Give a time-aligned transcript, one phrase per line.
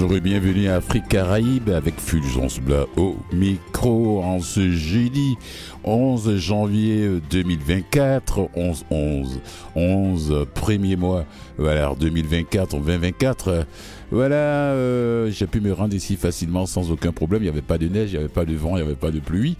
[0.00, 5.36] Bonjour et bienvenue à Afrique Caraïbe avec Fulgence Blas au micro en ce jeudi
[5.82, 9.40] 11 janvier 2024, 11 11
[9.74, 11.24] 11 premier mois,
[11.56, 13.66] voilà 2024 2024.
[14.12, 17.42] Voilà, euh, j'ai pu me rendre ici facilement sans aucun problème.
[17.42, 18.94] Il n'y avait pas de neige, il n'y avait pas de vent, il n'y avait
[18.94, 19.56] pas de pluie.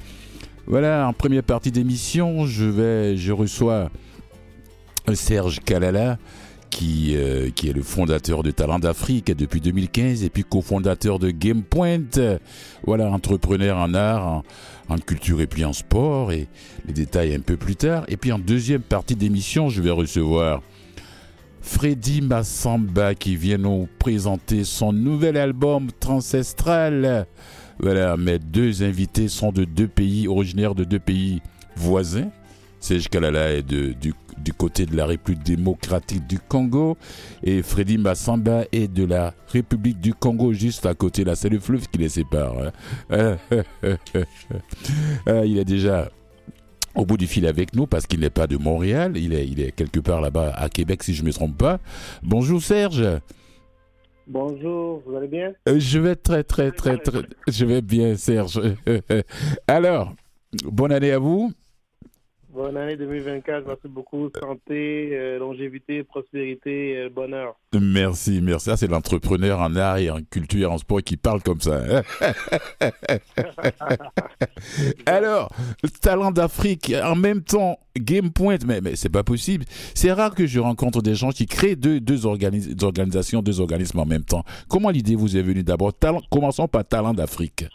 [0.68, 3.90] Voilà, en première partie d'émission, je vais, je reçois
[5.14, 6.16] Serge Kalala
[6.70, 11.30] qui, euh, qui est le fondateur de Talent d'Afrique depuis 2015 et puis cofondateur de
[11.30, 12.38] GamePoint.
[12.84, 14.42] Voilà, entrepreneur en art,
[14.88, 16.48] en, culture et puis en sport et
[16.86, 18.04] les détails un peu plus tard.
[18.08, 20.62] Et puis en deuxième partie d'émission, je vais recevoir
[21.60, 27.26] Freddy Massamba qui vient nous présenter son nouvel album Transestral.
[27.80, 31.40] Voilà, mes deux invités sont de deux pays, originaires de deux pays
[31.76, 32.30] voisins.
[32.80, 36.96] Serge Kalala est de, du, du, côté de la République démocratique du Congo
[37.42, 41.24] et Freddy Massamba est de la République du Congo juste à côté.
[41.24, 42.54] Là, c'est le fleuve qui les sépare.
[43.10, 43.36] Hein.
[45.44, 46.10] il est déjà
[46.94, 49.12] au bout du fil avec nous parce qu'il n'est pas de Montréal.
[49.16, 51.78] Il est, il est quelque part là-bas à Québec, si je ne me trompe pas.
[52.22, 53.04] Bonjour Serge.
[54.26, 55.54] Bonjour, vous allez bien?
[55.66, 57.22] Je vais très, très, très, très.
[57.46, 58.60] Je vais bien, Serge.
[59.66, 60.14] Alors,
[60.64, 61.50] bonne année à vous.
[62.50, 63.66] Bonne année 2024.
[63.66, 64.30] Merci beaucoup.
[64.40, 67.56] Santé, euh, longévité, prospérité, euh, bonheur.
[67.78, 68.64] Merci, merci.
[68.66, 71.80] Ça, c'est l'entrepreneur en art et en culture et en sport qui parle comme ça.
[75.06, 75.50] Alors,
[76.00, 79.66] talent d'Afrique, en même temps, Game Point, mais, mais c'est pas possible.
[79.94, 84.06] C'est rare que je rencontre des gens qui créent deux, deux organisations, deux organismes en
[84.06, 84.44] même temps.
[84.68, 85.92] Comment l'idée vous est venue d'abord?
[86.30, 87.66] Commençons par Talent d'Afrique.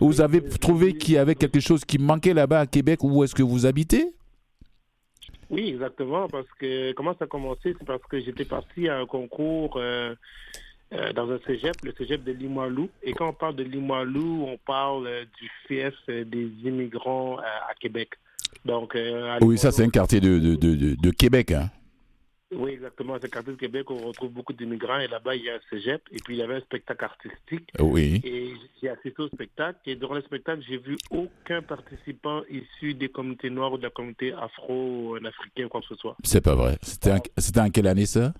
[0.00, 3.34] Vous avez trouvé qu'il y avait quelque chose qui manquait là-bas à Québec où est-ce
[3.34, 4.12] que vous habitez?
[5.50, 6.28] Oui, exactement.
[6.28, 10.14] Parce que comment ça a commencé C'est parce que j'étais parti à un concours euh,
[10.94, 12.88] euh, dans un cégep, le cégep de Limoilou.
[13.02, 18.10] Et quand on parle de Limoilou, on parle euh, du fief des immigrants à Québec.
[18.64, 18.96] Donc,
[19.40, 21.52] oui, ça c'est un quartier de, de, de, de Québec.
[21.52, 21.70] Hein
[22.54, 23.16] oui, exactement.
[23.20, 25.60] C'est quartier de Québec où on retrouve beaucoup d'immigrants et là-bas, il y a un
[25.70, 27.70] cégep et puis il y avait un spectacle artistique.
[27.78, 28.20] Oui.
[28.24, 33.08] Et j'ai assisté au spectacle et durant le spectacle, j'ai vu aucun participant issu des
[33.08, 36.16] communautés noires ou de la communauté afro-africaine ou quoi que ce soit.
[36.24, 36.78] C'est pas vrai.
[36.82, 38.32] C'était en, en quelle année ça?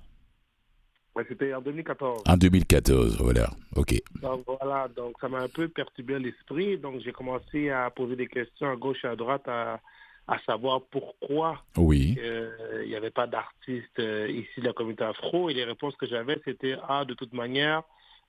[1.14, 2.22] Ouais, c'était en 2014.
[2.26, 3.50] En 2014, voilà.
[3.76, 3.94] OK.
[4.22, 6.78] Donc voilà, donc ça m'a un peu perturbé l'esprit.
[6.78, 9.80] Donc j'ai commencé à poser des questions à gauche et à droite à
[10.28, 12.16] à savoir pourquoi oui.
[12.20, 15.50] euh, il n'y avait pas d'artistes euh, ici de la communauté afro.
[15.50, 17.82] Et les réponses que j'avais, c'était Ah, de toute manière,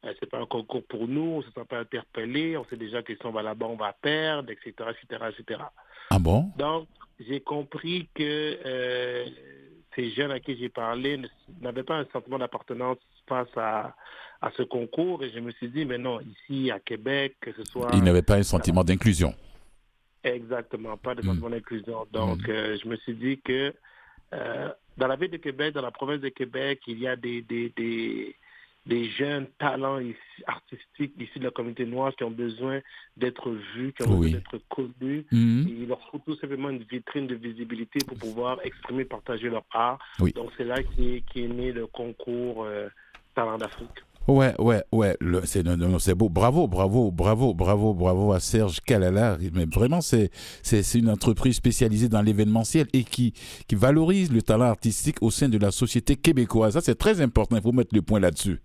[0.06, 2.78] euh, c'est pas un concours pour nous, on ne se sent pas interpellé, on sait
[2.78, 5.62] déjà que si on va là-bas, on va perdre, etc., etc., etc.
[6.10, 6.52] Ah bon?
[6.58, 6.88] Donc,
[7.20, 9.26] j'ai compris que euh,
[9.96, 11.22] ces jeunes à qui j'ai parlé
[11.62, 13.96] n'avaient pas un sentiment d'appartenance face à,
[14.42, 15.24] à ce concours.
[15.24, 17.90] Et je me suis dit, mais non, ici à Québec, que ce soit...
[17.94, 19.34] Ils n'avaient pas un sentiment d'inclusion.
[20.24, 21.52] Exactement, pas de sentiment mmh.
[21.52, 22.08] d'inclusion.
[22.12, 22.52] Donc, mmh.
[22.52, 23.74] euh, je me suis dit que
[24.34, 27.42] euh, dans la ville de Québec, dans la province de Québec, il y a des,
[27.42, 28.36] des, des,
[28.86, 30.18] des jeunes talents ici,
[30.48, 32.80] artistiques ici de la communauté noire qui ont besoin
[33.18, 34.32] d'être vus, qui ont oui.
[34.32, 35.26] besoin d'être connus.
[35.32, 35.66] Mmh.
[35.68, 40.00] il leur faut tout simplement une vitrine de visibilité pour pouvoir exprimer, partager leur art.
[40.20, 40.32] Oui.
[40.32, 42.88] Donc, c'est là qu'est est né le concours euh,
[43.36, 44.04] Talent d'Afrique.
[44.28, 45.64] Ouais, ouais, ouais, c'est
[46.00, 46.30] c'est beau.
[46.30, 49.38] Bravo, bravo, bravo, bravo, bravo à Serge Kalala.
[49.54, 53.34] Mais vraiment, c'est c'est une entreprise spécialisée dans l'événementiel et qui
[53.68, 56.74] qui valorise le talent artistique au sein de la société québécoise.
[56.74, 57.58] Ça, c'est très important.
[57.58, 58.60] Il faut mettre le point là-dessus.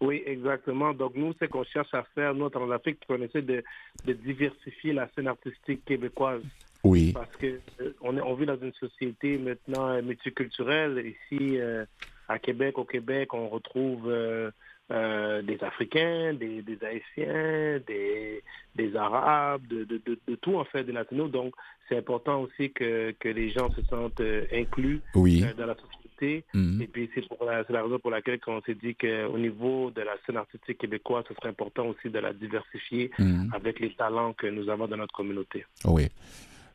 [0.00, 0.92] Oui, exactement.
[0.92, 3.62] Donc, nous, ce qu'on cherche à faire, nous, en Afrique, on essaie de,
[4.04, 6.42] de diversifier la scène artistique québécoise.
[6.84, 7.12] Oui.
[7.12, 10.98] Parce que euh, on, vit dans une société maintenant multiculturelle.
[11.06, 11.84] Ici, euh,
[12.28, 14.50] à Québec, au Québec, on retrouve euh,
[14.92, 18.42] euh, des Africains, des, des Haïtiens, des,
[18.74, 21.30] des Arabes, de, de, de, de, tout en fait, des Latinos.
[21.30, 21.54] Donc,
[21.88, 25.44] c'est important aussi que, que les gens se sentent euh, inclus oui.
[25.56, 26.44] dans la société.
[26.54, 26.82] Mhm.
[26.82, 30.00] Et puis, c'est pour la, la raison pour laquelle on s'est dit qu'au niveau de
[30.02, 33.50] la scène artistique québécoise, ce serait important aussi de la diversifier Mhm.
[33.52, 35.64] avec les talents que nous avons dans notre communauté.
[35.84, 36.08] Oui.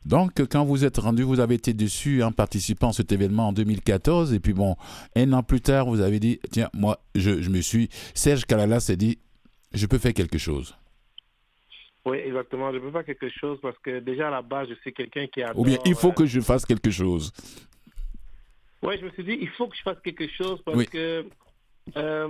[0.04, 3.52] Donc, quand vous êtes rendu, vous avez été déçu en participant à cet événement en
[3.52, 4.32] 2014.
[4.34, 4.76] Et puis, bon,
[5.14, 7.88] un an plus tard, vous avez dit, tiens, moi, je, je me suis...
[8.14, 9.18] Serge Kalala s'est dit,
[9.72, 10.76] je peux faire quelque chose.
[12.04, 12.72] Oui, exactement.
[12.72, 15.40] Je peux faire quelque chose parce que déjà à la base, je suis quelqu'un qui
[15.40, 15.56] a.
[15.56, 17.32] Ou bien, il faut que je fasse quelque chose.
[18.82, 20.86] Oui, je me suis dit, il faut que je fasse quelque chose parce Oui.
[20.86, 21.24] que
[21.96, 22.28] euh,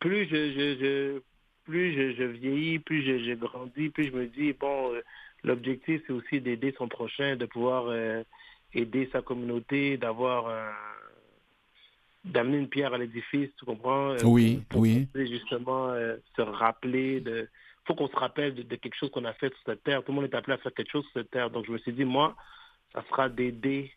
[0.00, 1.22] plus je, je, je-
[1.64, 5.02] plus je, je vieillis, plus je, je grandis, plus je me dis, bon, euh,
[5.44, 8.22] l'objectif, c'est aussi d'aider son prochain, de pouvoir euh,
[8.72, 10.72] aider sa communauté, d'avoir un-
[12.24, 14.10] d'amener une pierre à l'édifice, tu comprends?
[14.10, 15.06] Euh, Oui, pour, oui.
[15.14, 17.48] Justement, euh, se rappeler de.
[17.84, 20.02] faut qu'on se rappelle de, quelque chose qu'on a fait sur cette terre.
[20.02, 21.50] Tout le monde est appelé à faire quelque chose sur cette terre.
[21.50, 22.34] Donc je me suis dit, moi,
[22.92, 23.92] ça sera d'aider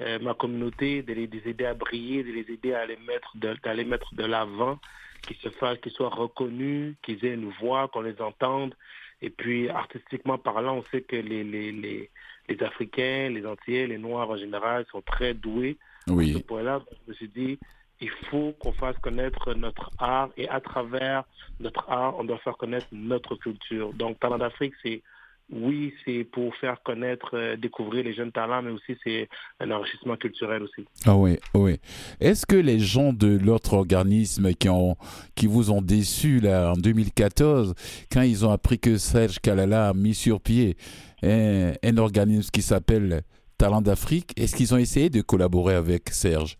[0.00, 3.84] euh, ma communauté, de les, aider à briller, de les aider à les mettre d'aller
[3.84, 4.78] mettre de l'avant,
[5.22, 8.74] qu'ils se fassent, qu'ils soient reconnus, qu'ils aient une voix, qu'on les entende.
[9.20, 12.10] Et puis, artistiquement parlant, on sait que les, les, les,
[12.48, 15.76] les Africains, les Antillais, les Noirs en général sont très doués.
[16.06, 16.30] Oui.
[16.30, 17.58] À ce point-là, je me suis dit,
[18.00, 21.24] il faut qu'on fasse connaître notre art et à travers
[21.58, 23.92] notre art, on doit faire connaître notre culture.
[23.92, 25.02] Donc, Talent d'Afrique, c'est
[25.50, 29.28] oui, c'est pour faire connaître, euh, découvrir les jeunes talents, mais aussi c'est
[29.60, 30.86] un enrichissement culturel aussi.
[31.06, 31.78] Ah oui, oui.
[32.20, 34.96] Est-ce que les gens de l'autre organisme qui ont,
[35.34, 37.74] qui vous ont déçu là en 2014,
[38.12, 40.76] quand ils ont appris que Serge Kalala a mis sur pied
[41.22, 43.22] un, un organisme qui s'appelle
[43.56, 46.58] Talent d'Afrique, est-ce qu'ils ont essayé de collaborer avec Serge?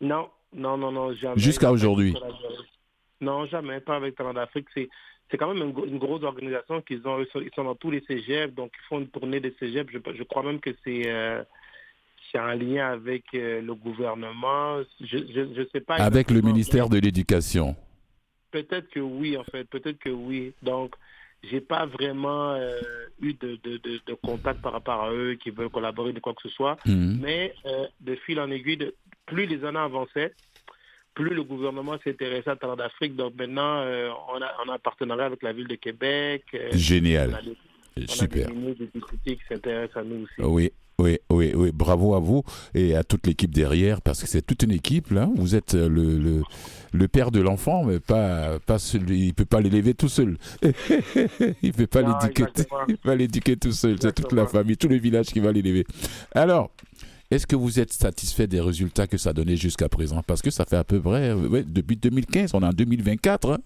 [0.00, 1.38] Non, non, non, non, jamais.
[1.38, 2.14] Jusqu'à aujourd'hui.
[3.20, 4.66] Non, jamais, pas avec Talent d'Afrique.
[4.74, 4.88] C'est
[5.30, 7.20] c'est quand même une, grosse organisation qu'ils ont.
[7.20, 9.92] Ils sont dans tous les cégeps, donc ils font une tournée des cégeps.
[9.92, 11.42] Je, je crois même que c'est euh,
[12.34, 14.80] en lien avec euh, le gouvernement.
[15.00, 15.96] Je ne sais pas.
[15.96, 17.76] Avec le ministère de l'Éducation.
[18.50, 19.64] Peut-être que oui, en fait.
[19.64, 20.52] Peut-être que oui.
[20.62, 20.96] Donc,
[21.44, 22.80] j'ai pas vraiment euh,
[23.20, 26.42] eu de, de, de, contact par rapport à eux qui veulent collaborer de quoi que
[26.42, 26.76] ce soit.
[26.84, 27.20] Mhm.
[27.22, 27.54] Mais
[28.00, 28.90] de fil en aiguille,
[29.26, 30.34] plus les années avançaient,
[31.14, 33.16] plus le gouvernement s'intéressait à Talent d'Afrique.
[33.16, 36.44] Donc maintenant, euh, on, a, on a un partenariat avec la ville de Québec.
[36.54, 37.40] Euh, Génial.
[38.06, 38.48] Super.
[39.24, 40.40] qui s'intéressent à nous aussi.
[40.40, 41.70] Oui, oui, oui, oui.
[41.72, 42.42] Bravo à vous
[42.74, 45.10] et à toute l'équipe derrière, parce que c'est toute une équipe.
[45.10, 45.28] Là.
[45.34, 46.42] Vous êtes euh, le, le,
[46.92, 50.36] le père de l'enfant, mais pas, pas celui, il peut pas l'élever tout seul.
[51.62, 52.44] il peut pas l'éduquer,
[53.02, 53.96] pas l'éduquer tout seul.
[54.00, 55.84] C'est toute la famille, tout le village qui va l'élever.
[56.34, 56.70] Alors,
[57.30, 60.22] est-ce que vous êtes satisfait des résultats que ça donné jusqu'à présent?
[60.26, 61.34] Parce que ça fait à peu près,
[61.64, 63.52] depuis 2015, on est en 2024.
[63.52, 63.58] Hein?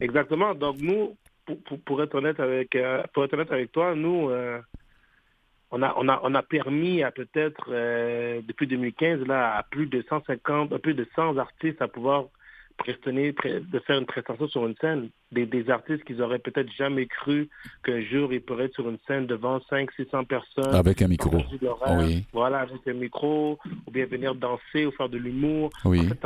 [0.00, 0.54] Exactement.
[0.54, 1.16] Donc nous,
[1.84, 4.60] pour, être honnête avec, euh, pour être honnête avec toi, nous, euh,
[5.70, 10.94] on a permis à peut-être, euh, depuis 2015, là, à plus de 150, à plus
[10.94, 12.26] de 100 artistes à pouvoir
[12.84, 15.08] de faire une prestation sur une scène.
[15.32, 17.48] Des, des artistes qu'ils auraient peut-être jamais cru
[17.82, 20.74] qu'un jour ils pourraient être sur une scène devant 5 600 personnes.
[20.74, 21.36] Avec un micro.
[21.98, 22.24] Oui.
[22.32, 25.70] Voilà, avec un micro, ou bien venir danser ou faire de l'humour.
[25.84, 26.00] Oui.
[26.00, 26.18] En fait,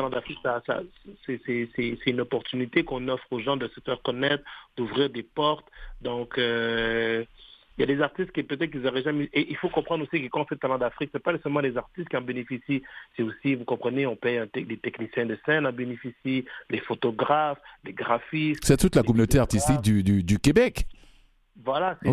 [1.27, 4.45] c'est une opportunité qu'on offre aux gens de se faire connaître,
[4.77, 5.67] d'ouvrir des portes.
[6.03, 7.25] Donc, euh,
[7.81, 9.31] il y a des artistes qui peut-être qu'ils auraient jamais.
[9.33, 11.61] Et il faut comprendre aussi que quand on fait Talent d'Afrique, ce n'est pas seulement
[11.61, 12.83] les artistes qui en bénéficient,
[13.17, 17.95] c'est aussi, vous comprenez, on paye des techniciens de scène en bénéficient, les photographes, les
[17.95, 18.65] graphistes.
[18.65, 20.85] C'est toute la communauté artistique du, du Québec.
[21.65, 22.11] Voilà, c'est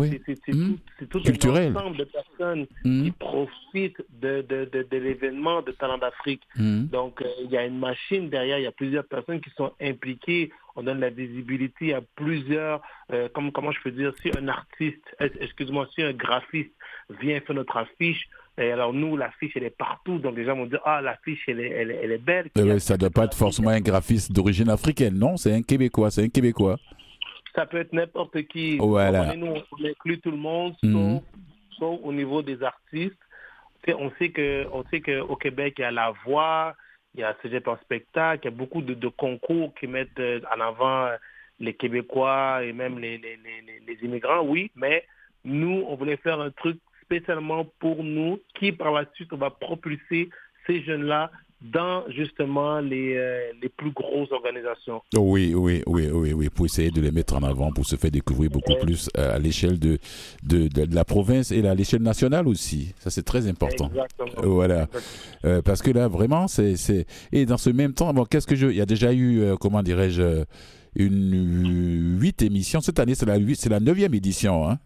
[0.52, 0.76] mmh.
[1.08, 1.68] tout, Culturel.
[1.68, 3.04] un ensemble de personnes mmh.
[3.04, 6.42] qui profitent de, de, de, l'événement de Talent d'Afrique.
[6.56, 6.84] Mmh.
[6.86, 9.72] Donc, euh, il y a une machine derrière, il y a plusieurs personnes qui sont
[9.80, 10.50] impliquées.
[10.76, 15.02] On donne la visibilité à plusieurs, euh, comment, comment je peux dire, si un artiste,
[15.18, 16.72] excuse-moi, si un graphiste
[17.20, 18.28] vient faire notre affiche,
[18.58, 20.18] et alors nous, l'affiche, elle est partout.
[20.18, 22.50] Donc les gens vont dire, ah, l'affiche, elle est, elle, elle est belle.
[22.56, 25.16] Eh ça ne doit pas être forcément un graphiste d'origine africaine.
[25.16, 26.76] Non, c'est un Québécois, c'est un Québécois
[27.58, 28.78] ça peut être n'importe qui.
[28.78, 29.34] Voilà.
[29.34, 31.20] Nous, on inclut tout le monde, mhm.
[31.76, 33.18] sauf, au niveau des artistes.
[33.88, 36.74] On sait que, on sait qu'au Québec, il y a la voix,
[37.14, 40.40] il y a Cégep en spectacle, il y a beaucoup de, concours qui mettent euh,
[40.54, 41.16] en avant euh,
[41.58, 45.04] les Québécois et même les, les, les, les immigrants, oui, mais
[45.44, 49.50] nous, on voulait faire un truc spécialement pour nous qui, par la suite, on va
[49.50, 50.28] propulser
[50.66, 55.02] ces jeunes-là dans justement les, euh, les plus grosses organisations.
[55.16, 58.10] Oui, oui, oui, oui, oui, pour essayer de les mettre en avant, pour se faire
[58.10, 59.98] découvrir beaucoup plus euh, à l'échelle de,
[60.44, 62.94] de, de, la province et à l'échelle nationale aussi.
[63.00, 63.88] Ça, c'est très important.
[63.88, 64.30] Exactement.
[64.42, 64.86] Voilà.
[65.44, 66.76] Euh, parce que là, vraiment, c'est...
[67.32, 68.68] Et dans ce même temps, bon, qu'est-ce que je...
[68.68, 70.44] Il y a déjà eu, comment dirais-je,
[70.94, 72.80] une huit émissions.
[72.80, 74.78] Cette année, c'est la, c'est la neuvième édition, hein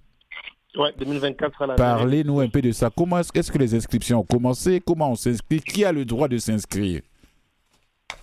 [0.76, 2.90] oui, 2024 Parlez-nous un peu de ça.
[2.94, 4.82] Comment est-ce que les inscriptions ont commencé?
[4.84, 5.60] Comment on s'inscrit?
[5.60, 7.02] Qui a le droit de s'inscrire?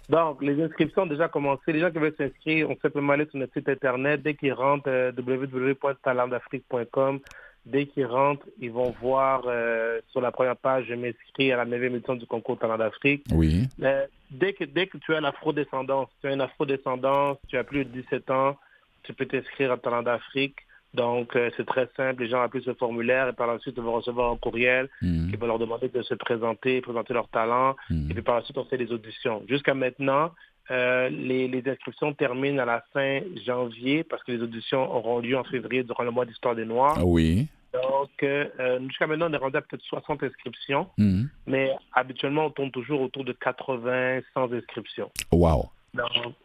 [0.09, 1.71] Donc, les inscriptions ont déjà commencé.
[1.71, 4.23] Les gens qui veulent s'inscrire ont simplement aller sur notre site internet.
[4.23, 7.19] Dès qu'ils rentrent, euh, www.talentdafrique.com,
[7.65, 11.65] dès qu'ils rentrent, ils vont voir euh, sur la première page, je m'inscris à la
[11.65, 13.23] 9e édition du concours Talent d'Afrique.
[13.31, 13.67] Oui.
[13.83, 17.85] Euh, dès, que, dès que tu as l'afro-descendance, tu as une afro-descendance, tu as plus
[17.85, 18.57] de 17 ans,
[19.03, 20.55] tu peux t'inscrire à Talent d'Afrique.
[20.93, 22.23] Donc, euh, c'est très simple.
[22.23, 25.29] Les gens appuient ce formulaire et par la suite, ils vont recevoir un courriel mmh.
[25.29, 27.75] qui va leur demander de se présenter, présenter leur talent.
[27.89, 28.09] Mmh.
[28.09, 29.43] Et puis par la suite, on fait des auditions.
[29.47, 30.31] Jusqu'à maintenant,
[30.71, 35.37] euh, les, les, inscriptions terminent à la fin janvier parce que les auditions auront lieu
[35.37, 36.97] en février durant le mois d'histoire des Noirs.
[36.97, 37.47] Ah oui.
[37.73, 41.29] Donc, euh, jusqu'à maintenant, on est rendu à peut-être 60 inscriptions, mhm.
[41.45, 45.11] mais habituellement, on tourne toujours autour de 80, 100 inscriptions.
[45.31, 45.69] Wow.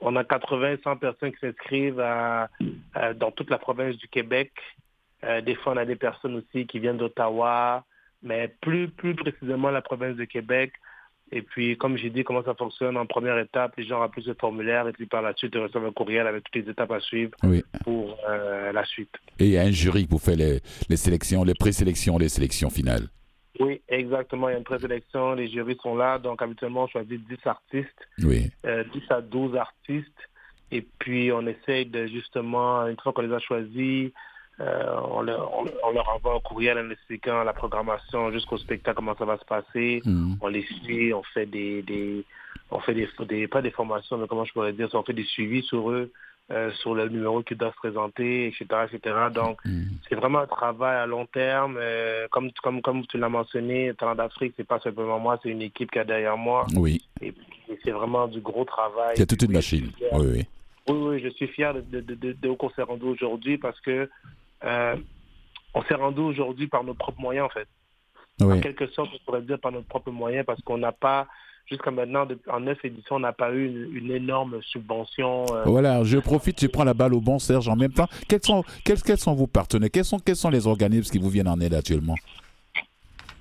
[0.01, 4.53] On a 80, 100 personnes qui s'inscrivent dans toute la province du Québec.
[5.25, 7.85] Euh, des fois, on a des personnes aussi qui viennent d'Ottawa,
[8.23, 10.73] mais plus, plus précisément la province de Québec.
[11.33, 14.37] Et puis, comme j'ai dit, comment ça fonctionne en première étape, les gens remplissent le
[14.39, 17.01] formulaire et puis par la suite, ils reçoivent un courriel avec toutes les étapes à
[17.01, 17.33] suivre
[17.83, 19.11] pour euh, la suite.
[19.39, 22.71] Et il y a un jury pour faire les, les sélections, les présélections, les sélections
[22.71, 23.09] finales.
[23.61, 24.49] Oui, exactement.
[24.49, 26.19] Il y a une présélection, les jurys sont là.
[26.19, 28.51] Donc, habituellement, on choisit 10 artistes, oui.
[28.65, 30.29] 10 euh, à 12 artistes.
[30.73, 34.11] Et puis, on essaye de justement, une fois qu'on les a choisis,
[34.61, 35.53] euh, on, leur,
[36.09, 40.01] envoie un courriel en expliquant la programmation jusqu'au spectacle, comment ça va se passer.
[40.05, 40.35] Mm.
[40.41, 42.25] On les suit, on fait des, des
[42.71, 45.63] on fait des, pas des formations, mais comment je pourrais dire, on fait des suivis
[45.63, 46.13] sur eux,
[46.51, 49.17] euh, sur le numéro qu'ils doivent se présenter, etc., etc.
[49.35, 49.83] Donc, mm.
[50.09, 51.79] c'est vraiment un travail à long terme.
[51.81, 55.63] Euh, comme, comme, comme tu l'as mentionné, Talent d'Afrique, c'est pas simplement moi, c'est une
[55.63, 56.67] équipe qui est derrière moi.
[56.77, 57.03] Oui.
[57.23, 57.33] Et,
[57.83, 59.15] c'est vraiment du gros travail.
[59.17, 59.91] C'est toute une machine.
[60.13, 60.47] Oui, oui.
[60.87, 64.11] Oui, oui, je suis fier de, de, de, de, qu'on s'est rendu aujourd'hui parce que
[64.65, 64.97] euh,
[65.73, 67.69] on s'est rendu aujourd'hui par nos propres moyens, en fait.
[68.43, 71.27] En quelque sorte, on pourrait dire par nos propres moyens, parce qu'on n'a pas,
[71.67, 75.45] jusqu'à maintenant, en neuf éditions, on n'a pas eu une, énorme subvention.
[75.53, 75.63] Euh.
[75.65, 78.09] Voilà, je profite, je prends la balle au bon, Serge, en même temps.
[78.29, 79.91] Quels sont, quels, quels sont vos partenaires?
[79.93, 82.17] Quels sont, quels sont les organismes qui vous viennent en aide actuellement?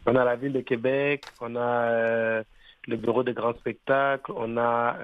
[0.05, 2.43] On a la Ville de Québec, on a euh,
[2.87, 4.97] le Bureau des grands spectacles, on a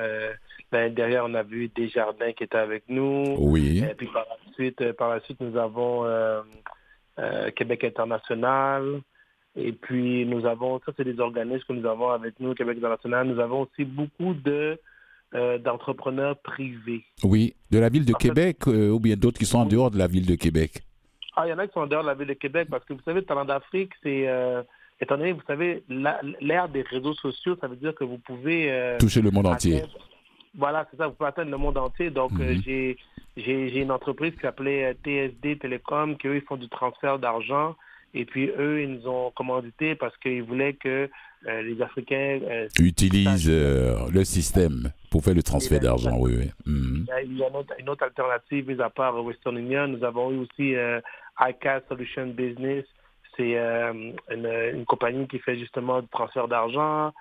[0.72, 3.36] L'année dernière, on a vu Desjardins qui était avec nous.
[3.40, 3.84] Oui.
[3.84, 6.42] Et puis par la suite, euh, par la suite nous avons euh,
[7.18, 9.02] euh, Québec International.
[9.62, 13.28] Et puis nous avons, ça c'est des organismes que nous avons avec nous, Québec International.
[13.28, 14.80] Nous avons aussi beaucoup de
[15.64, 17.04] d'entrepreneurs privés.
[17.24, 20.08] Oui, de la ville de Québec ou bien d'autres qui sont en dehors de la
[20.08, 20.82] ville de Québec?
[21.36, 22.84] Ah, il y en a qui sont en dehors de la ville de Québec parce
[22.84, 24.28] que vous savez, le talent d'Afrique, c'est
[25.00, 29.22] étant donné, vous savez, l'ère des réseaux sociaux, ça veut dire que vous pouvez toucher
[29.22, 29.84] le monde entier.
[30.56, 32.10] Voilà, c'est ça, vous pouvez atteindre le monde entier.
[32.10, 32.62] Donc, euh, mhm.
[32.66, 32.98] j'ai
[33.38, 37.76] j'ai une entreprise qui s'appelait euh, TSD Télécom, qui eux, ils font du transfert d'argent.
[38.14, 41.10] Et puis, eux, ils nous ont commandité parce qu'ils voulaient que
[41.48, 42.40] euh, les Africains...
[42.80, 46.52] utilisent le système pour faire le transfert d'argent, oui, oui.
[46.66, 47.06] Mhm.
[47.24, 47.50] Il y a
[47.80, 49.88] une autre, alternative, mis à part Western Union.
[49.88, 50.76] Nous avons eu aussi
[51.40, 52.86] ICAS Solution Business.
[53.38, 57.14] C'est une, une, compagnie qui fait justement du transfert d'argent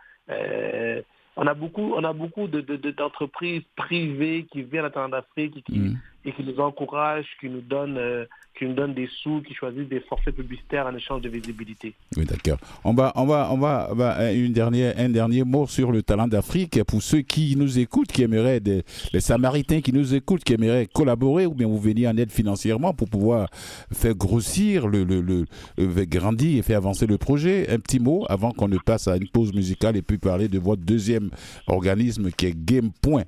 [1.39, 5.63] on a beaucoup, on a beaucoup de, d'entreprises privées qui viennent à temps d'Afrique et
[5.63, 5.99] qui, mm.
[6.25, 8.25] Et qui nous encouragent, qui nous donnent, euh,
[8.59, 11.95] qui nous donnent des sous, qui choisissent des forfaits publicitaires en échange de visibilité.
[12.17, 12.59] Oui, d'accord.
[12.85, 16.83] On va, on va, on va, une dernière, un dernier mot sur le talent d'Afrique
[16.85, 18.83] pour ceux qui nous écoutent, qui aimeraient des,
[19.13, 22.93] les Samaritains qui nous écoutent, qui aimeraient collaborer ou bien vous venir en aide financièrement
[22.93, 23.49] pour pouvoir
[23.93, 27.71] faire grossir le, le, le, grandir et faire avancer le projet.
[27.71, 30.59] Un petit mot avant qu'on ne passe à une pause musicale et puis parler de
[30.59, 31.31] votre deuxième
[31.69, 33.25] organisme qui est Game Point.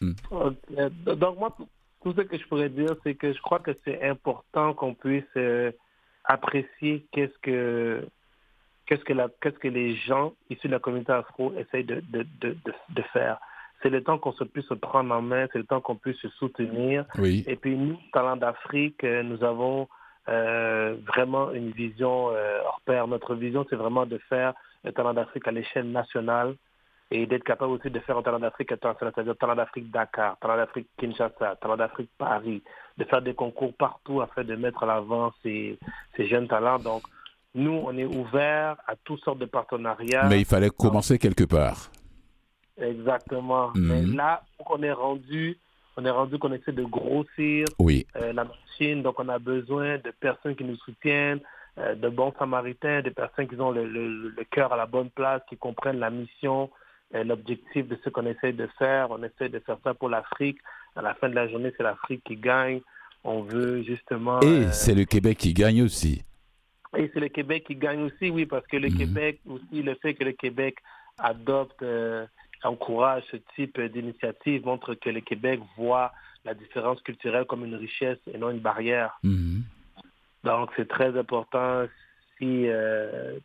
[0.00, 0.12] Hmm.
[1.06, 1.56] Donc moi,
[2.04, 5.24] tout ce que je pourrais dire, c'est que je crois que c'est important qu'on puisse
[5.36, 5.72] euh,
[6.24, 8.06] apprécier qu'est-ce que
[8.86, 12.26] qu'est-ce que la qu'est-ce que les gens issus de la communauté afro essayent de, de,
[12.42, 12.56] de,
[12.90, 13.38] de faire.
[13.82, 16.18] C'est le temps qu'on se puisse se prendre en main, c'est le temps qu'on puisse
[16.18, 17.06] se soutenir.
[17.46, 19.88] Et puis nous, Talent d'Afrique, euh, nous avons
[20.28, 22.26] euh, vraiment une vision
[22.66, 23.06] hors pair.
[23.08, 24.52] Notre vision, c'est vraiment de faire
[24.84, 26.54] le Talent d'Afrique à l'échelle nationale
[27.10, 30.56] et d'être capable aussi de faire un talent d'Afrique international, c'est-à-dire talent d'Afrique Dakar, talent
[30.56, 32.62] d'Afrique Kinshasa, talent d'Afrique Paris,
[32.96, 35.78] de faire des concours partout afin de mettre à l'avant ces,
[36.16, 36.78] ces jeunes talents.
[36.78, 37.02] Donc,
[37.54, 40.26] nous, on est ouvert à toutes sortes de partenariats.
[40.28, 41.90] Mais il fallait commencer quelque part.
[42.80, 43.70] Exactement.
[43.74, 43.86] Mhm.
[43.86, 45.58] Mais là, on est rendu,
[45.96, 48.06] on est rendu qu'on essaie de grossir oui.
[48.16, 49.02] Euh, la machine.
[49.02, 51.40] Donc, on a besoin de personnes qui nous soutiennent,
[51.78, 55.10] euh, de bons samaritains, de personnes qui ont le, le, le cœur à la bonne
[55.10, 56.70] place, qui comprennent la mission,
[57.12, 59.10] l'objectif de ce qu'on essaie de faire.
[59.10, 60.58] On essaie de faire ça pour l'Afrique.
[60.96, 62.80] À la fin de la journée, c'est l'Afrique qui gagne.
[63.22, 64.40] On veut justement...
[64.40, 66.22] Et euh, c'est le Québec qui gagne aussi.
[66.96, 68.98] Et c'est le Québec qui gagne aussi, oui, parce que le mhm.
[68.98, 70.76] Québec, aussi le fait que le Québec
[71.18, 72.26] adopte, euh,
[72.64, 76.12] encourage ce type d'initiative montre que le Québec voit
[76.44, 79.18] la différence culturelle comme une richesse et non une barrière.
[79.22, 79.62] Mhm.
[80.44, 81.86] Donc c'est très important
[82.38, 83.38] si euh,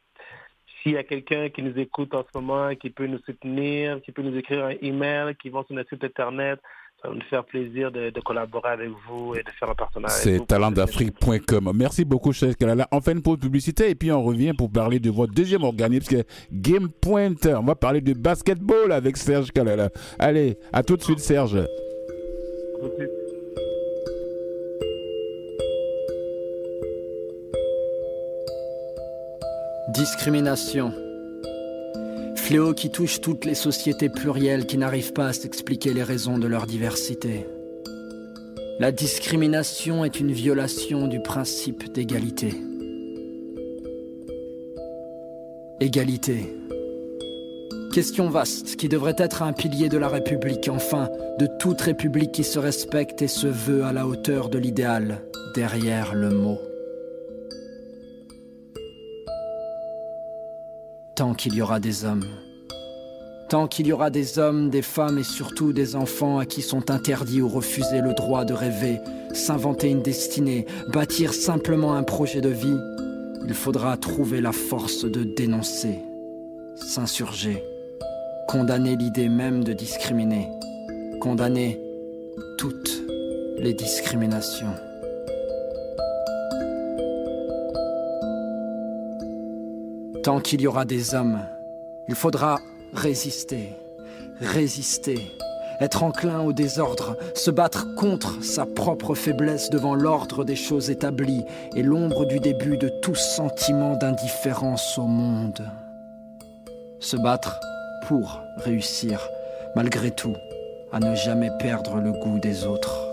[0.82, 4.12] s'il y a quelqu'un qui nous écoute en ce moment, qui peut nous soutenir, qui
[4.12, 6.60] peut nous écrire un email, qui va sur notre site internet,
[7.02, 10.16] ça va nous faire plaisir de, collaborer avec vous et de faire un partenariat.
[10.16, 11.72] C'est talentdafrique.com.
[11.74, 12.88] Merci beaucoup, cher Kalala.
[12.92, 16.24] On fait une pause publicité et puis on revient pour parler de votre deuxième organisme,
[16.52, 17.56] Game Pointer.
[17.56, 19.90] On va parler de basketball avec Serge Kalala.
[20.18, 21.58] Allez, à tout de suite, Serge.
[22.82, 23.19] tout de suite.
[29.94, 30.94] Discrimination.
[32.36, 36.46] Fléau qui touche toutes les sociétés plurielles qui n'arrivent pas à s'expliquer les raisons de
[36.46, 37.48] leur diversité.
[38.80, 42.54] La discrimination est une violation du principe d'égalité.
[45.80, 46.56] Égalité.
[47.92, 52.44] Question vaste qui devrait être un pilier de la République, enfin, de toute République qui
[52.44, 55.24] se respecte et se veut à la hauteur de l'idéal,
[55.56, 56.60] derrière le mot.
[61.20, 62.24] Tant qu'il y aura des hommes.
[63.50, 66.92] Tant qu'il y aura des hommes, des femmes et surtout des enfants à qui sont
[66.92, 69.00] interdits ou refusés le droit de rêver,
[69.34, 72.78] s'inventer une destinée, bâtir simplement un projet de vie,
[73.46, 76.00] il faudra trouver la force de dénoncer,
[76.78, 77.66] s'insurger
[78.48, 80.48] condamner l'idée même de discriminer,
[81.20, 81.78] condamner
[82.58, 83.04] toutes
[83.58, 84.89] les discriminations.
[90.30, 91.40] Tant qu'il y aura des hommes,
[92.08, 92.60] il faudra
[92.94, 93.76] résister,
[94.40, 95.18] résister,
[95.82, 101.46] être enclin au désordre, se battre contre sa propre faiblesse devant l'ordre des choses établies
[101.76, 105.68] et l'ombre du début de tout sentiment d'indifférence au monde.
[107.00, 107.60] Se battre
[108.08, 109.28] pour réussir,
[109.76, 110.36] malgré tout,
[110.92, 113.09] à ne jamais perdre le goût des autres.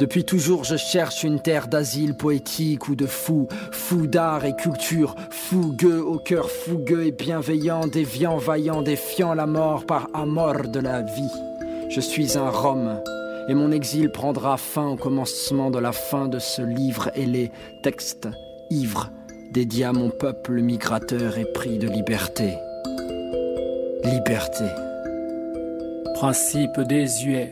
[0.00, 5.14] Depuis toujours, je cherche une terre d'asile poétique ou de fou, fou d'art et culture,
[5.30, 11.02] fougueux au cœur fougueux et bienveillant, déviant, vaillant, défiant la mort par amour de la
[11.02, 11.34] vie.
[11.90, 12.98] Je suis un Rome,
[13.46, 17.50] et mon exil prendra fin au commencement de la fin de ce livre et les
[17.82, 18.26] textes
[18.70, 19.10] ivre,
[19.52, 22.54] dédié à mon peuple migrateur épris de liberté.
[24.04, 24.64] Liberté.
[26.14, 27.50] Principe désuet,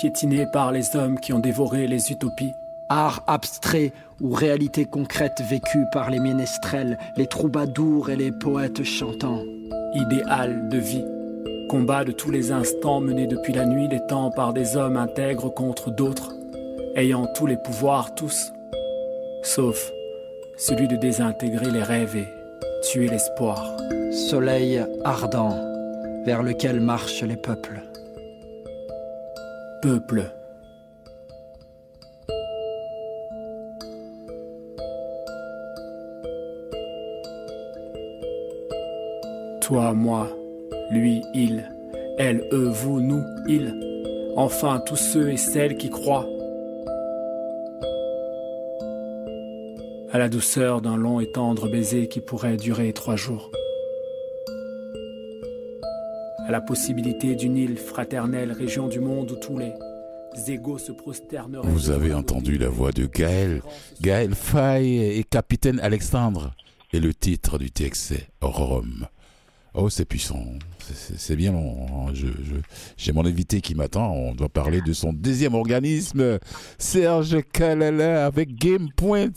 [0.00, 2.54] piétiné par les hommes qui ont dévoré les utopies.
[2.88, 9.42] Art abstrait ou réalité concrète vécue par les ménestrels, les troubadours et les poètes chantants.
[9.92, 11.04] Idéal de vie.
[11.68, 15.52] Combat de tous les instants menés depuis la nuit des temps par des hommes intègres
[15.52, 16.32] contre d'autres,
[16.96, 18.54] ayant tous les pouvoirs tous,
[19.42, 19.92] sauf
[20.56, 22.28] celui de désintégrer les rêves et
[22.90, 23.76] tuer l'espoir.
[24.12, 25.60] Soleil ardent
[26.24, 27.82] vers lequel marchent les peuples.
[29.82, 30.30] Peuple.
[39.62, 40.28] Toi, moi,
[40.90, 41.70] lui, il,
[42.18, 43.74] elle, eux, vous, nous, il,
[44.36, 46.28] enfin tous ceux et celles qui croient.
[50.12, 53.50] À la douceur d'un long et tendre baiser qui pourrait durer trois jours,
[56.50, 59.72] la possibilité d'une île fraternelle, région du monde où tous les
[60.48, 61.68] égaux se prosterneraient.
[61.68, 63.62] Vous avez entendu la voix de Gaël,
[64.00, 66.52] Gaël Faye et Capitaine Alexandre.
[66.92, 69.06] Et le titre du texte, Rome.
[69.74, 70.44] Oh, c'est puissant.
[70.80, 72.08] C'est bien long.
[72.96, 74.12] J'ai mon invité qui m'attend.
[74.12, 76.40] On doit parler de son deuxième organisme,
[76.76, 79.30] Serge Kalala, avec Game Point.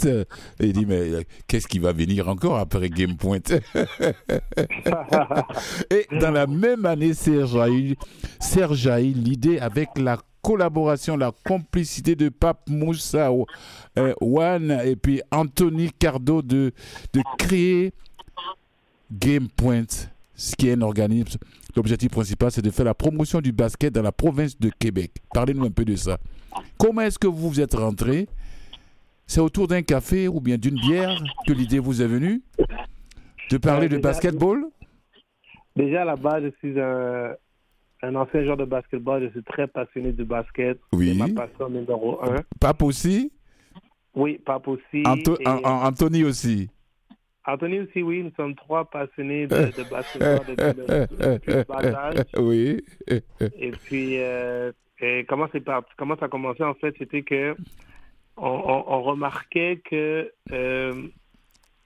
[0.59, 3.41] il dit, mais euh, qu'est-ce qui va venir encore après Game Point
[5.91, 7.95] Et dans la même année, Serge a eu,
[8.39, 13.29] Serge l'idée avec la collaboration, la complicité de Pape Moussa
[13.97, 16.73] euh, et puis Anthony Cardo de,
[17.13, 17.93] de créer
[19.11, 19.85] Game Point
[20.35, 21.39] ce qui est un organisme.
[21.75, 25.11] L'objectif principal, c'est de faire la promotion du basket dans la province de Québec.
[25.33, 26.17] Parlez-nous un peu de ça.
[26.77, 28.27] Comment est-ce que vous vous êtes rentré?
[29.25, 31.17] C'est autour d'un café ou bien d'une bière
[31.47, 32.41] que l'idée vous est venue?
[33.49, 34.65] De parler de basketball?
[35.75, 39.23] Déjà, à la base, je suis un, ancien joueur de basketball.
[39.23, 40.79] Je suis très passionné de basket.
[40.91, 41.17] Oui.
[41.17, 42.41] C'est ma passion numéro un.
[42.59, 43.31] Pape aussi?
[44.15, 45.03] Oui, Pape aussi.
[45.05, 46.69] Anthony aussi
[47.45, 52.82] Anthony aussi, oui, nous sommes trois passionnés de, de basketball depuis le, bas Oui.
[53.08, 54.71] Et puis, euh,
[55.27, 55.47] comment,
[55.97, 57.56] comment ça a commencé en fait C'était que
[58.38, 61.08] on, remarquait que euh,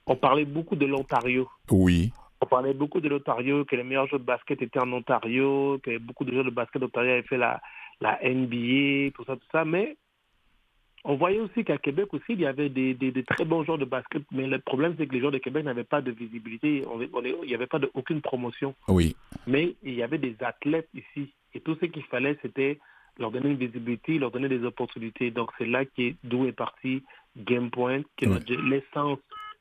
[0.06, 1.48] on parlait beaucoup de l'Ontario.
[1.70, 2.12] Oui.
[2.40, 5.98] On parlait beaucoup de l'Ontario, que les meilleurs joueurs de basket étaient en Ontario, que
[5.98, 7.60] beaucoup de joueurs de basket d'Ontario avaient fait la,
[8.00, 9.96] la NBA, tout ça, tout ça, mais
[11.08, 14.22] on voyait aussi qu'à Québec aussi, il y avait des, très bons joueurs de basket,
[14.30, 17.54] mais le problème, c'est que les joueurs de Québec n'avaient pas de visibilité, il n'y
[17.54, 18.74] avait pas de, aucune promotion.
[18.88, 19.16] Oui.
[19.46, 22.78] Mais il y avait des athlètes ici, et tout ce qu'il fallait, c'était
[23.18, 25.30] leur donner une visibilité, leur donner des opportunités.
[25.30, 25.84] Donc c'est là
[26.24, 27.02] d'où est parti
[27.38, 29.18] GamePoint, qui est l'essence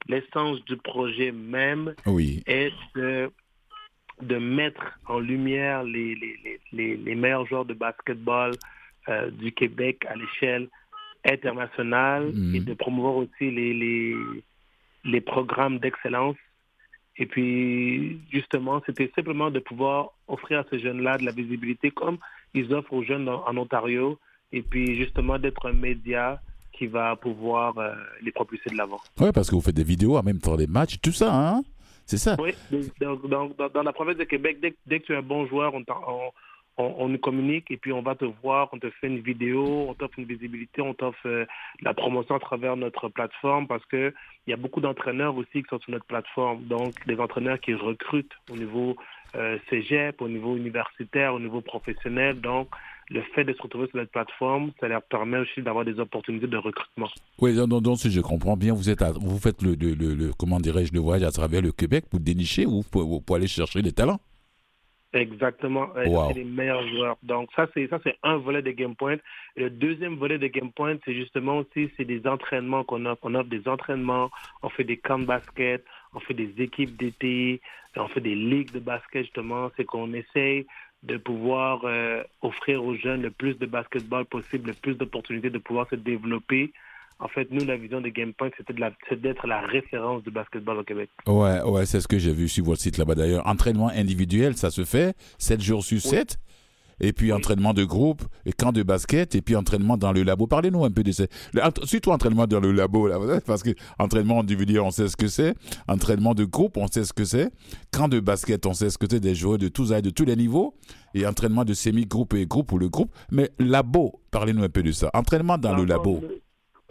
[0.07, 2.43] l'essence du projet même oui.
[2.45, 3.29] est de,
[4.21, 8.51] de mettre en lumière les, les, les, les meilleurs joueurs de basketball
[9.09, 10.69] euh, du Québec à l'échelle
[11.25, 12.55] internationales Mhm.
[12.55, 14.15] et de promouvoir aussi les, les,
[15.05, 16.35] les programmes d'excellence.
[17.17, 22.17] Et puis, justement, c'était simplement de pouvoir offrir à ces jeunes-là de la visibilité comme
[22.53, 24.19] ils offrent aux jeunes en, en Ontario.
[24.51, 26.39] Et puis, justement, d'être un média
[26.73, 28.99] qui va pouvoir euh, les propulser de l'avant.
[29.19, 31.63] Ouais, parce que vous faites des vidéos en même temps des matchs, tout ça, hein
[32.05, 32.37] C'est ça.
[32.39, 32.51] Oui,
[33.01, 35.47] dans, dans- dans la province de Québec, dès, que- dès que tu es un bon
[35.47, 36.29] joueur, on, on,
[36.77, 39.93] on, nous communique et puis on va te voir, on te fait une vidéo, on
[39.93, 41.45] t'offre une visibilité, on t'offre euh,
[41.81, 44.13] la promotion à travers notre plateforme parce que
[44.45, 46.63] il y a beaucoup d'entraîneurs aussi qui sont sur notre plateforme.
[46.65, 48.95] Donc, des entraîneurs qui recrutent au niveau
[49.35, 52.39] euh, cégep, au niveau universitaire, au niveau professionnel.
[52.39, 52.69] Donc,
[53.09, 56.47] le fait de se retrouver sur notre plateforme, ça leur permet aussi d'avoir des opportunités
[56.47, 57.07] de recrutement.
[57.39, 60.93] Oui, donc, donc, si je comprends bien, vous êtes, vous faites le, le, comment dirais-je,
[60.93, 64.19] le voyage à travers le Québec pour dénicher ou pour aller chercher des talents?
[65.13, 66.27] Exactement, euh, Wow.
[66.27, 67.17] c'est les meilleurs joueurs.
[67.23, 69.17] Donc ça c'est ça c'est un volet de Game Point.
[69.55, 73.21] Et le deuxième volet de Game Point, c'est justement aussi c'est des entraînements qu'on offre.
[73.23, 74.29] On offre des entraînements,
[74.63, 77.61] on fait des camps de basket, on fait des équipes d'été,
[77.95, 79.71] on fait des ligues de basket justement.
[79.77, 80.65] C'est qu'on essaye
[81.03, 85.57] de pouvoir euh, offrir aux jeunes le plus de basketball possible, le plus d'opportunités de
[85.59, 86.73] pouvoir se développer.
[87.19, 90.29] En fait, nous, la vision de Game Point, c'était de la- d'être la référence du
[90.31, 91.09] basketball au Québec.
[91.25, 93.45] Ouais, ouais, c'est ce que j'ai vu sur votre site là-bas d'ailleurs.
[93.47, 96.37] Entraînement individuel, ça se fait 7 jours sur 7.
[96.99, 100.47] Et puis entraînement de groupe, et camp de basket, et puis entraînement dans le labo.
[100.47, 101.25] Parlez-nous un peu de ça.
[101.83, 105.53] Surtout entraînement dans le labo, là, parce que entraînement individuel, on sait ce que c'est.
[105.87, 107.49] Entraînement de groupe, on sait ce que c'est.
[107.91, 110.25] Camp de basket, on sait ce que c'est, des joueurs de tous âges, de tous
[110.25, 110.73] les niveaux.
[111.13, 113.13] Et entraînement de semi-groupe et groupe ou le groupe.
[113.31, 115.11] Mais labo, parlez-nous un peu de ça.
[115.13, 116.19] Entraînement dans le labo.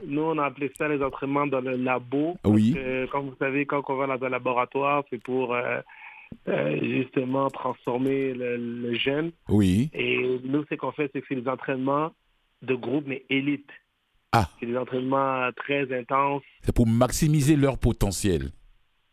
[0.04, 2.36] Nous, on a appelé ça les entraînements dans le labo.
[2.44, 2.74] Oui.
[2.74, 5.80] Que, comme vous savez, quand on va dans un laboratoire, c'est pour euh,
[6.48, 9.32] euh, justement transformer le, le jeune.
[9.48, 9.90] Oui.
[9.94, 12.12] Et nous, ce qu'on fait, c'est que c'est des entraînements
[12.62, 13.70] de groupe, mais élite.
[14.32, 14.48] Ah.
[14.60, 16.42] C'est des entraînements très intenses.
[16.62, 18.50] C'est pour maximiser leur potentiel.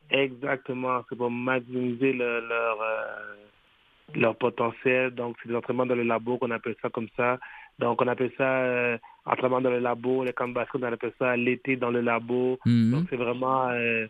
[0.09, 1.01] Exactement.
[1.09, 3.35] C'est pour maximiser le- leur, euh,
[4.15, 5.11] leur potentiel.
[5.11, 7.39] Donc, c'est des entraînements dans le labo qu'on appelle ça comme ça.
[7.79, 10.23] Donc, on appelle ça euh, entraînement dans le labo.
[10.23, 12.59] Les camps de basket, on appelle ça l'été dans le labo.
[12.65, 12.91] Mhm.
[12.91, 14.05] Donc, c'est vraiment euh,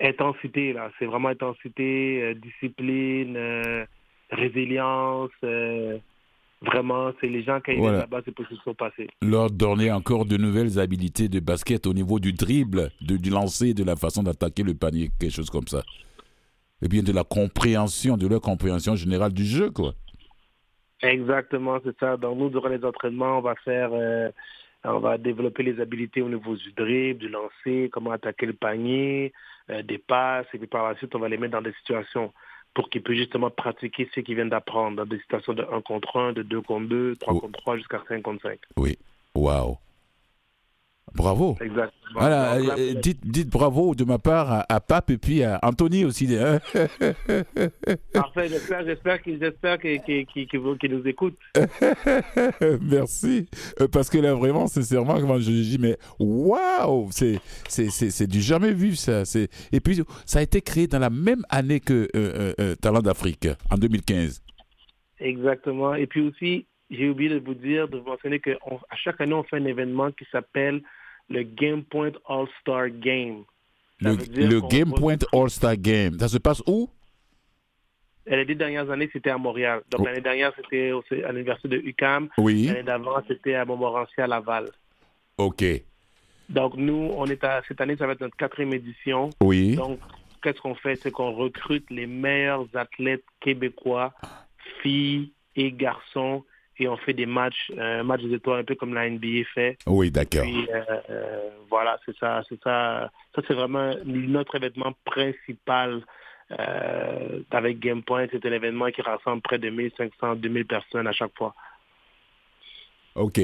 [0.00, 0.90] intensité, là.
[0.98, 3.84] C'est vraiment intensité, euh, discipline, euh,
[4.30, 5.30] résilience.
[6.62, 7.98] vraiment, c'est les gens qui arrivent Voilà.
[7.98, 9.08] là-bas, c'est pour ce qui sont passés.
[9.22, 13.74] leur donner encore de nouvelles habilités de basket au niveau du dribble, de, du lancer,
[13.74, 15.82] de la façon d'attaquer le panier, quelque chose comme ça.
[16.82, 19.92] Et bien de la compréhension, de leur compréhension générale du jeu, quoi.
[21.02, 22.16] Exactement, c'est ça.
[22.16, 24.30] Donc, nous, durant les entraînements, on va faire, euh,
[24.84, 29.32] on va développer les habiletés au niveau du dribble, du lancer, comment attaquer le panier,
[29.70, 32.32] euh, des passes, et puis par la suite, on va les mettre dans des situations
[32.74, 36.16] pour qu'ils puissent justement pratiquer ce qu'ils viennent d'apprendre, dans des situations de 1 contre
[36.18, 37.40] 1, de 2 contre 2, 3 Oh.
[37.40, 38.58] contre 3, jusqu'à 5 contre 5.
[38.76, 38.98] Oui.
[39.34, 39.78] Waouh.
[41.14, 41.56] Bravo.
[41.60, 41.92] Exactement.
[42.14, 42.58] Voilà,
[42.94, 46.26] dites, dites bravo de ma part à, à Pape et puis à Anthony aussi.
[46.36, 46.60] hein.
[48.12, 49.78] Parfait, j'espère, j'espère qu'ils, j'espère
[50.92, 51.38] nous écoutent.
[52.80, 53.48] Merci.
[53.80, 57.40] Euh, Parce que là, vraiment, sincèrement, quand je dis, mais waouh, c'est,
[58.26, 59.24] du jamais vu, ça.
[59.24, 59.48] C'est...
[59.72, 63.48] Et puis, ça a été créé dans la même année que euh, euh, Talent d'Afrique,
[63.70, 64.42] en 2015.
[65.20, 65.94] Exactement.
[65.94, 68.56] Et puis aussi, j'ai oublié de vous dire, de vous mentionner qu'à
[68.96, 70.82] chaque année, on fait un événement qui s'appelle
[71.28, 73.42] le Game Point All-Star Game.
[74.02, 76.18] Ça Le, le Game Point All-Star Game.
[76.18, 76.88] Ça se passe où?
[78.26, 79.82] Les deux dernières années, c'était à Montréal.
[79.90, 80.04] Donc Oh.
[80.04, 80.92] l'année dernière, c'était
[81.24, 82.28] à l'université de UCAM.
[82.38, 82.66] Oui.
[82.66, 84.68] L'année d'avant, c'était à Montmorency à Laval.
[85.38, 85.64] OK.
[86.48, 89.30] Donc nous, on est à cette année, ça va être notre quatrième édition.
[89.40, 89.76] Oui.
[89.76, 89.98] Donc,
[90.42, 90.96] qu'est-ce qu'on fait?
[90.96, 94.12] C'est qu'on recrute les meilleurs athlètes québécois,
[94.82, 96.44] filles et garçons,
[96.78, 99.78] et on fait des matchs, euh, matchs des étoiles, un peu comme la NBA fait.
[99.86, 100.44] Oui, d'accord.
[100.46, 103.10] Euh, euh, voilà, c'est ça, c'est ça.
[103.34, 106.02] Ça c'est vraiment notre événement principal
[106.52, 108.26] euh, avec GamePoint.
[108.30, 111.54] C'est un événement qui rassemble près de 1500, 2000 personnes à chaque fois.
[113.14, 113.40] OK.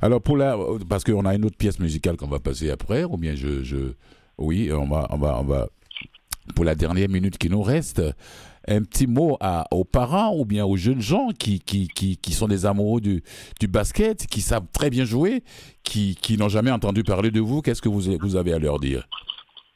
[0.00, 0.56] Alors, pour la.
[0.88, 3.64] Parce qu'on a une autre pièce musicale qu'on va passer après, ou bien je.
[3.64, 3.92] je...
[4.38, 5.68] Oui, on va, on, va, on va.
[6.54, 8.00] Pour la dernière minute qui nous reste,
[8.68, 9.38] un petit mot
[9.70, 13.22] aux parents ou bien aux jeunes gens qui, qui, qui, qui sont des amoureux du,
[13.60, 15.42] du basket, qui savent très bien jouer,
[15.82, 17.62] qui, qui n'ont jamais entendu parler de vous.
[17.62, 19.08] Qu'est-ce que vous, vous avez à leur dire?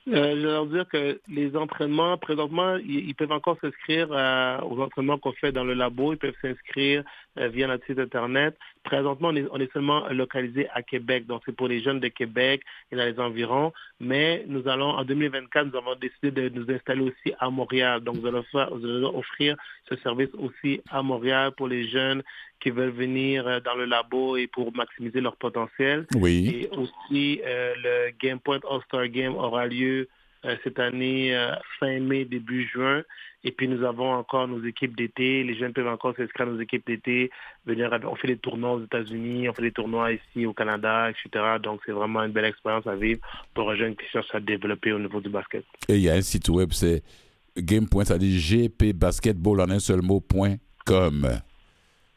[0.09, 4.81] Euh, je vais leur dire que les entraînements, présentement, ils, peuvent encore s'inscrire euh, aux
[4.81, 6.13] entraînements qu'on fait dans le labo.
[6.13, 7.05] Ils peuvent s'inscrire
[7.37, 8.57] via notre site Internet.
[8.85, 11.27] présentement, on est, on est, seulement localisé à Québec.
[11.27, 13.73] Donc, c'est pour les jeunes de Québec et dans les environs.
[14.01, 18.01] Mais nous allons, en 2024, nous avons décidé de nous installer aussi à Montréal.
[18.01, 19.57] Donc, nous allons, faire, nous allons offrir
[19.89, 22.23] ce service aussi à Montréal pour les jeunes
[22.61, 26.07] qui veulent venir euh, dans le labo et pour maximiser leur potentiel.
[26.15, 26.69] Oui.
[26.71, 30.07] Et aussi, euh, le Game Point All-Star Game aura lieu euh,
[30.65, 33.03] cette année, euh, fin mai, début juin.
[33.45, 35.43] Et puis nous avons encore nos équipes d'été.
[35.43, 37.31] Les jeunes peuvent encore s'inscrire à nos équipes d'été.
[37.67, 41.57] Venir, on fait des tournois aux États-Unis, on fait des tournois ici au Canada, etc.
[41.61, 43.21] Donc c'est vraiment une belle expérience à vivre
[43.55, 45.65] pour un jeune qui cherche à développer au niveau du basket.
[45.89, 47.03] Et il y a un site web, c'est
[47.57, 51.43] game.com, ça dit gpbasketball en un seul mot.com.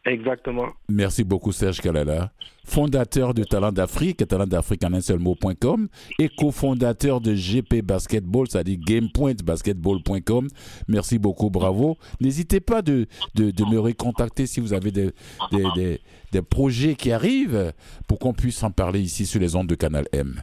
[0.06, 0.68] Exactement.
[0.88, 2.32] Merci beaucoup, Serge Kalala,
[2.64, 5.88] fondateur de Talent d'Afrique, Talent d'Afrique en un seul mot.com,
[6.20, 10.48] et cofondateur de GP Basketball, c'est-à-dire gamepointbasketball.com.
[10.88, 11.98] Merci beaucoup, bravo.
[12.22, 15.10] N'hésitez pas de, de, de, me recontacter si vous avez des,
[15.52, 16.00] des, des,
[16.32, 17.74] des projets qui arrivent
[18.08, 20.42] pour qu'on puisse en parler ici sur les ondes de Canal M.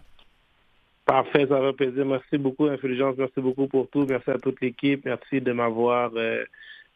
[1.05, 2.05] Parfait, ça va plaisir.
[2.05, 3.17] Merci beaucoup, Intelligence.
[3.17, 4.07] Merci beaucoup pour tout.
[4.09, 5.05] Merci à toute l'équipe.
[5.05, 6.11] Merci de m'avoir.
[6.17, 6.45] Euh,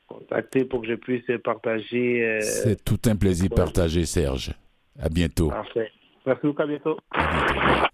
[0.07, 2.25] contacter pour que je puisse partager.
[2.25, 4.53] Euh, C'est tout un plaisir partagé, Serge.
[4.99, 5.49] À bientôt.
[5.49, 5.91] Parfait.
[6.25, 6.97] Merci beaucoup, à bientôt.
[7.13, 7.86] À bientôt.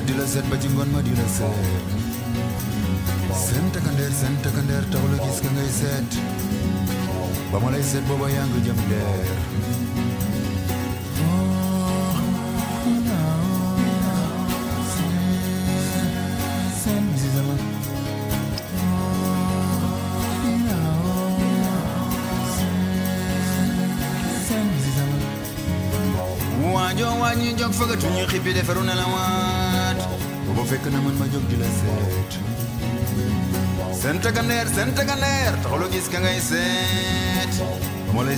[0.00, 1.52] Sedila set bajingon madila set
[3.36, 6.10] Senta kander senta kander tawlo gis ka ngay set
[7.52, 9.28] Bamalay set boba yang jam der.
[26.72, 29.59] Wajo wanyi jog faga tunyi khipi de feruna la wat
[30.70, 32.32] fekkee na man ma jóg di la seet
[34.02, 37.52] seen takaneer seen takaneer taxalu gis ka ngay seet
[38.14, 38.36] ba lay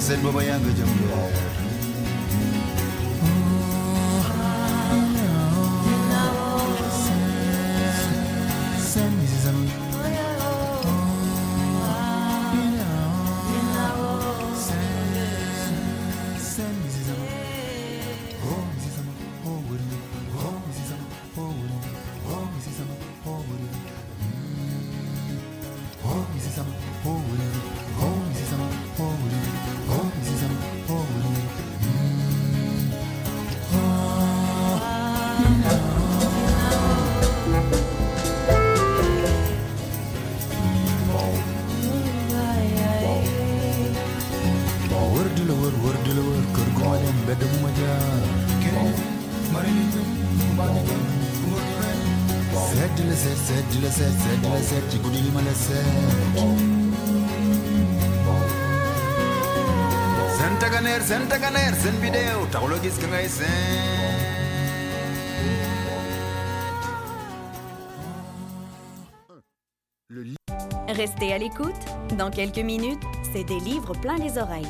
[70.88, 71.72] Restez à l'écoute.
[72.18, 73.02] Dans quelques minutes,
[73.32, 74.66] c'est des livres plein les oreilles.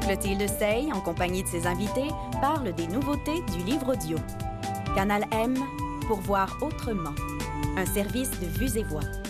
[0.00, 2.08] Clotilde Sey, en compagnie de ses invités,
[2.40, 4.18] parle des nouveautés du livre audio.
[4.94, 5.54] Canal M
[6.06, 7.14] pour voir autrement.
[7.76, 9.27] Un service de vues et voix.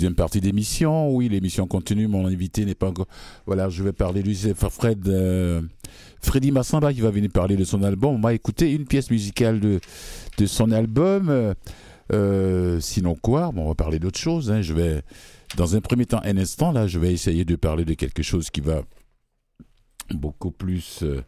[0.00, 1.14] Deuxième partie d'émission.
[1.14, 2.08] Oui, l'émission continue.
[2.08, 3.06] Mon invité n'est pas encore.
[3.44, 4.34] Voilà, je vais parler de lui.
[4.34, 5.60] C'est Fred, euh,
[6.22, 8.14] Freddy Massamba qui va venir parler de son album.
[8.14, 9.78] On va écouter une pièce musicale de,
[10.38, 11.54] de son album.
[12.12, 13.52] Euh, sinon quoi?
[13.52, 14.50] Bon, On va parler d'autre chose.
[14.50, 14.62] Hein.
[14.62, 15.02] Je vais,
[15.58, 18.48] dans un premier temps, un instant, là, je vais essayer de parler de quelque chose
[18.48, 18.80] qui va
[20.14, 21.22] beaucoup plus euh,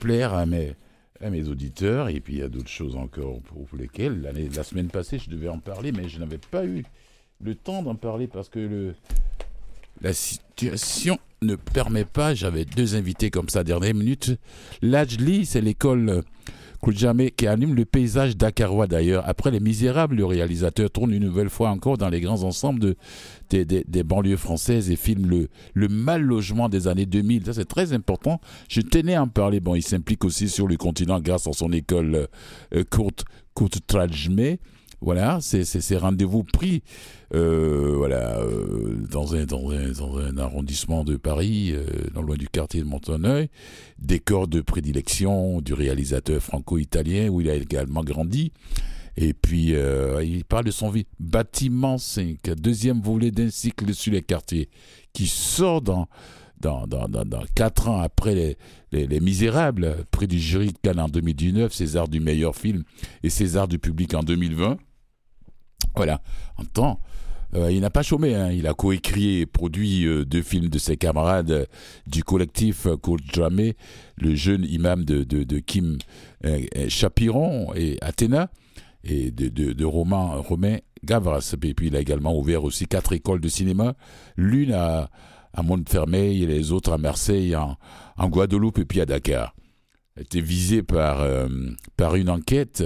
[0.00, 0.72] plaire à mes,
[1.20, 2.08] à mes auditeurs.
[2.08, 4.22] Et puis il y a d'autres choses encore pour lesquelles,
[4.54, 6.84] la semaine passée, je devais en parler, mais je n'avais pas eu
[7.42, 8.94] le temps d'en parler parce que le,
[10.00, 12.34] la situation ne permet pas.
[12.34, 14.32] J'avais deux invités comme ça dernière minute.
[14.82, 16.22] L'Ajli, c'est l'école
[16.80, 19.28] Kouljame qui anime le paysage dakarois d'ailleurs.
[19.28, 22.96] Après Les Misérables, le réalisateur tourne une nouvelle fois encore dans les grands ensembles de,
[23.50, 27.46] des, banlieues françaises et filme le, le mal logement des années 2000.
[27.46, 28.40] Ça, c'est très important.
[28.68, 29.60] Je tenais à en parler.
[29.60, 32.28] Bon, il s'implique aussi sur le continent grâce à son école
[32.74, 32.84] euh.
[35.00, 36.82] Voilà, c'est rendez-vous pris
[37.34, 41.84] euh, voilà, euh, dans, un, dans, un, dans, un, arrondissement de Paris, euh,
[42.14, 43.48] dans loin du quartier de Monteneuil,
[43.98, 48.52] décor de prédilection du réalisateur franco-italien où il a également grandi.
[49.20, 49.74] Et puis,
[50.22, 51.04] il parle de son vie.
[51.18, 54.68] Bâtiment 5, deuxième volet d'un cycle sur les quartiers,
[55.12, 56.06] qui sort dans,
[56.60, 58.56] dans, dans, dans, quatre ans après les,
[58.92, 62.84] les, les, Misérables, prix du jury de Cannes en 2019, César du meilleur film
[63.24, 64.78] et César du public en 2020.
[65.98, 66.20] Voilà,
[66.58, 67.00] en temps,
[67.56, 68.52] euh, il n'a pas chômé, hein.
[68.52, 71.66] il a coécrit et produit euh, deux films de ses camarades euh,
[72.06, 72.86] du collectif
[73.34, 73.74] Dramé,
[74.16, 75.98] le jeune imam de, Kim
[76.86, 78.48] Chapiron et Athéna,
[79.02, 80.40] et de, Romain,
[81.02, 81.56] Gavras.
[81.64, 83.94] Et puis il a également ouvert aussi quatre écoles de cinéma,
[84.36, 85.10] l'une à,
[85.60, 87.76] Montfermeil et les autres à Marseille, en,
[88.18, 89.56] en Guadeloupe et puis à Dakar.
[90.14, 91.26] Il a été visé par,
[91.96, 92.84] par une enquête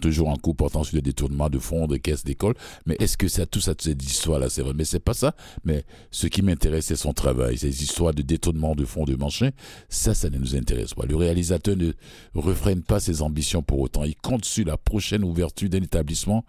[0.00, 2.54] toujours en cours portant sur les détournements de fonds de caisses d'école.
[2.86, 4.72] Mais est-ce que ça, tout ça, cette histoire-là, c'est vrai?
[4.74, 5.34] Mais c'est pas ça.
[5.64, 7.58] Mais ce qui m'intéresse, c'est son travail.
[7.58, 9.50] Ces histoires de détournement de fonds de manchin,
[9.88, 11.06] ça, ça ne nous intéresse pas.
[11.06, 11.92] Le réalisateur ne
[12.34, 14.04] refraine pas ses ambitions pour autant.
[14.04, 16.44] Il compte sur la prochaine ouverture d'un établissement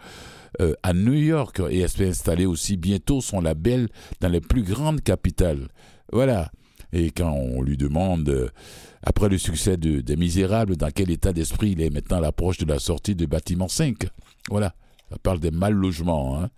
[0.61, 3.87] euh, à New York et espère installer aussi bientôt son label
[4.19, 5.67] dans les plus grandes capitales.
[6.11, 6.51] Voilà.
[6.93, 8.49] Et quand on lui demande, euh,
[9.03, 12.57] après le succès de, des Misérables, dans quel état d'esprit il est maintenant à l'approche
[12.57, 14.07] de la sortie de Bâtiment 5
[14.49, 14.75] Voilà,
[15.09, 16.39] ça parle des mal logements.
[16.39, 16.49] Hein.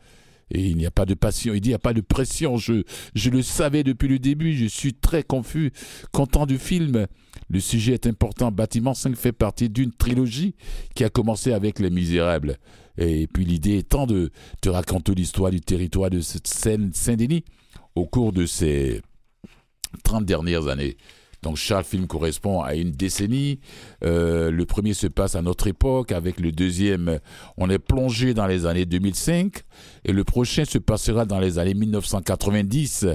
[0.52, 2.58] Et il n'y a pas de passion, il dit il n'y a pas de pression.
[2.58, 2.84] Je,
[3.16, 5.72] je le savais depuis le début, je suis très confus,
[6.12, 7.08] content du film.
[7.50, 8.52] Le sujet est important.
[8.52, 10.56] Bâtiment 5 fait partie d'une trilogie
[10.96, 12.58] qui a commencé avec Les Misérables.
[12.98, 17.44] Et puis l'idée étant de te raconter l'histoire du territoire de Saint-Denis
[17.96, 19.02] au cours de ces
[20.04, 20.98] 30 dernières années.
[21.44, 23.60] Donc chaque film correspond à une décennie.
[24.04, 27.20] Euh, le premier se passe à notre époque, avec le deuxième,
[27.58, 29.62] on est plongé dans les années 2005,
[30.06, 33.08] et le prochain se passera dans les années 1990.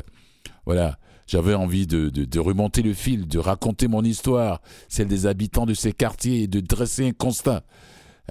[0.66, 0.98] Voilà.
[1.26, 5.74] J'avais envie de, de, remonter le fil, de raconter mon histoire, celle des habitants de
[5.74, 7.64] ces quartiers, et de dresser un constat.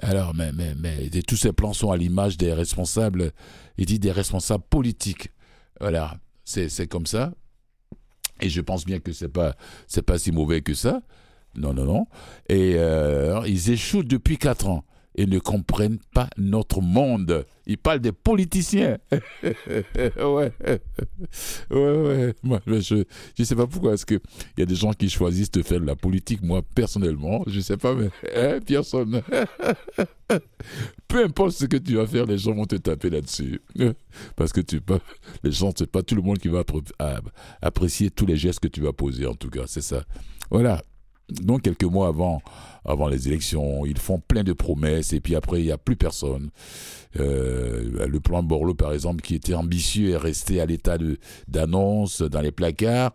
[0.02, 3.32] Alors, mais, mais, mais tous ces plans sont à l'image des responsables,
[3.78, 5.30] il dit des responsables politiques.
[5.80, 7.32] Voilà, c'est comme ça.
[8.40, 9.54] Et je pense bien que c'est pas
[10.06, 11.02] pas si mauvais que ça.
[11.54, 12.06] Non, non, non.
[12.48, 14.84] Et euh, ils échouent depuis quatre ans
[15.18, 17.44] et ne comprennent pas notre monde.
[17.66, 18.98] Ils parlent des politiciens.
[19.12, 20.52] ouais.
[21.70, 22.34] Ouais, ouais.
[22.44, 23.02] Moi, je
[23.36, 23.94] ne sais pas pourquoi.
[23.94, 24.20] Est-ce qu'il
[24.56, 27.62] y a des gens qui choisissent de faire de la politique Moi, personnellement, je ne
[27.62, 29.20] sais pas, mais hein, personne.
[31.08, 33.60] Peu importe ce que tu vas faire, les gens vont te taper là-dessus.
[34.36, 35.00] Parce que tu pas,
[35.42, 36.62] les gens, c'est pas tout le monde qui va
[37.60, 39.64] apprécier tous les gestes que tu vas poser, en tout cas.
[39.66, 40.04] C'est ça.
[40.48, 40.80] Voilà.
[41.30, 42.40] Donc, quelques mois avant,
[42.84, 45.96] avant les élections, ils font plein de promesses et puis après, il n'y a plus
[45.96, 46.50] personne.
[47.18, 50.96] Euh, le plan Borloo, par exemple, qui était ambitieux, est resté à l'état
[51.48, 53.12] d'annonce dans les placards.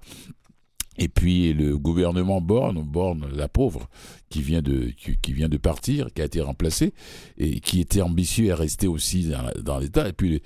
[0.97, 3.89] Et puis le gouvernement Borne, Borne, la pauvre,
[4.29, 4.91] qui vient de
[5.21, 6.93] qui, vient de partir, qui a été remplacé
[7.37, 9.31] et qui était ambitieux est resté aussi
[9.63, 10.07] dans, l'État.
[10.07, 10.41] Et puis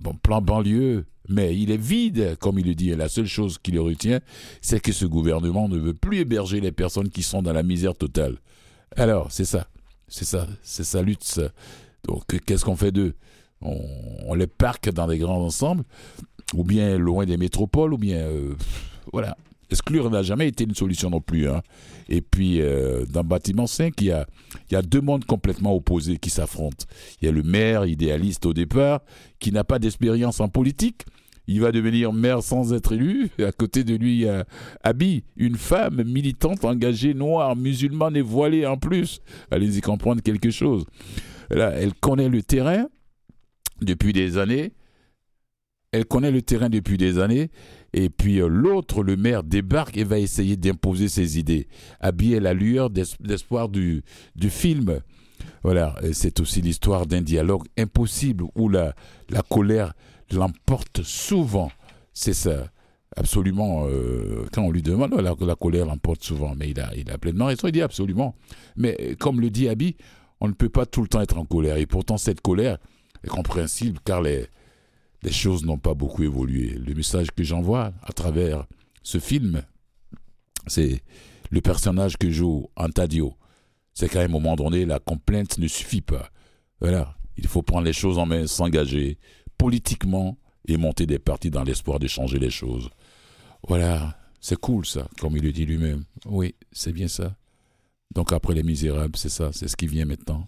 [0.00, 2.90] bon plan banlieue, mais il est vide, comme il le dit.
[2.90, 4.20] Et la seule chose qui le retient,
[4.60, 7.94] c'est que ce gouvernement ne veut plus héberger les personnes qui sont dans la misère
[7.94, 8.38] totale.
[8.96, 9.68] Alors c'est ça,
[10.08, 11.40] c'est ça, c'est sa lutte.
[12.08, 13.14] Donc qu'est-ce qu'on fait d'eux?
[13.62, 13.78] On,
[14.26, 15.84] on, les parque dans des grands ensembles,
[16.54, 18.54] ou bien loin des métropoles, ou bien euh,
[19.12, 19.36] voilà.
[19.70, 21.48] Exclure n'a jamais été une solution non plus.
[21.48, 21.62] Hein.
[22.08, 26.86] Et puis, euh, dans Bâtiment 5, il y, a, deux mondes complètement opposés qui s'affrontent.
[27.20, 29.00] Il y a le maire idéaliste au départ,
[29.38, 31.04] qui n'a pas d'expérience en politique.
[31.46, 33.30] Il va devenir maire sans être élu.
[33.38, 34.44] À côté de lui, il y a
[34.82, 39.20] Abby, une femme militante engagée, noire, musulmane et voilée en plus.
[39.50, 40.84] Allez-y comprendre quelque chose.
[41.50, 42.86] Là, elle connaît le terrain
[43.82, 44.72] depuis des années.
[45.92, 47.50] elle connaît le terrain depuis des années.
[47.92, 51.66] Et puis euh, l'autre, le maire, débarque et va essayer d'imposer ses idées,
[52.00, 54.02] habillé à la lueur d'es- d'espoir du,
[54.36, 55.00] du film.
[55.62, 58.94] Voilà, c'est aussi l'histoire d'un dialogue impossible où la,
[59.30, 59.94] la colère
[60.32, 61.70] l'emporte souvent.
[62.12, 62.70] C'est ça,
[63.16, 63.86] absolument.
[63.86, 67.18] euh, quand on lui demande, la, la colère l'emporte souvent, mais il a, il a
[67.18, 68.34] pleinement raison, il dit absolument.
[68.76, 69.96] Mais euh, comme le dit Abby,
[70.40, 71.76] on ne peut pas tout le temps être en colère.
[71.76, 72.78] Et pourtant, cette colère
[73.24, 74.46] est compréhensible car les,
[75.22, 76.70] les choses n'ont pas beaucoup évolué.
[76.70, 78.66] Le message que j'envoie à travers
[79.02, 79.62] ce film,
[80.66, 81.02] c'est
[81.50, 83.34] le personnage que joue Antadio.
[83.92, 86.30] C'est qu'à un moment donné, la complainte ne suffit pas.
[86.80, 89.18] Voilà, il faut prendre les choses en main, s'engager
[89.58, 92.88] politiquement et monter des partis dans l'espoir de changer les choses.
[93.68, 96.04] Voilà, c'est cool ça, comme il le dit lui-même.
[96.26, 97.36] Oui, c'est bien ça.
[98.14, 100.46] Donc après Les Misérables, c'est ça, c'est ce qui vient maintenant.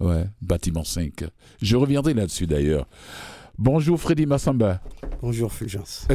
[0.00, 1.24] Ouais, bâtiment 5.
[1.60, 2.86] Je reviendrai là-dessus d'ailleurs.
[3.58, 4.80] Bonjour Freddy Massamba.
[5.22, 6.06] Bonjour Fulgence.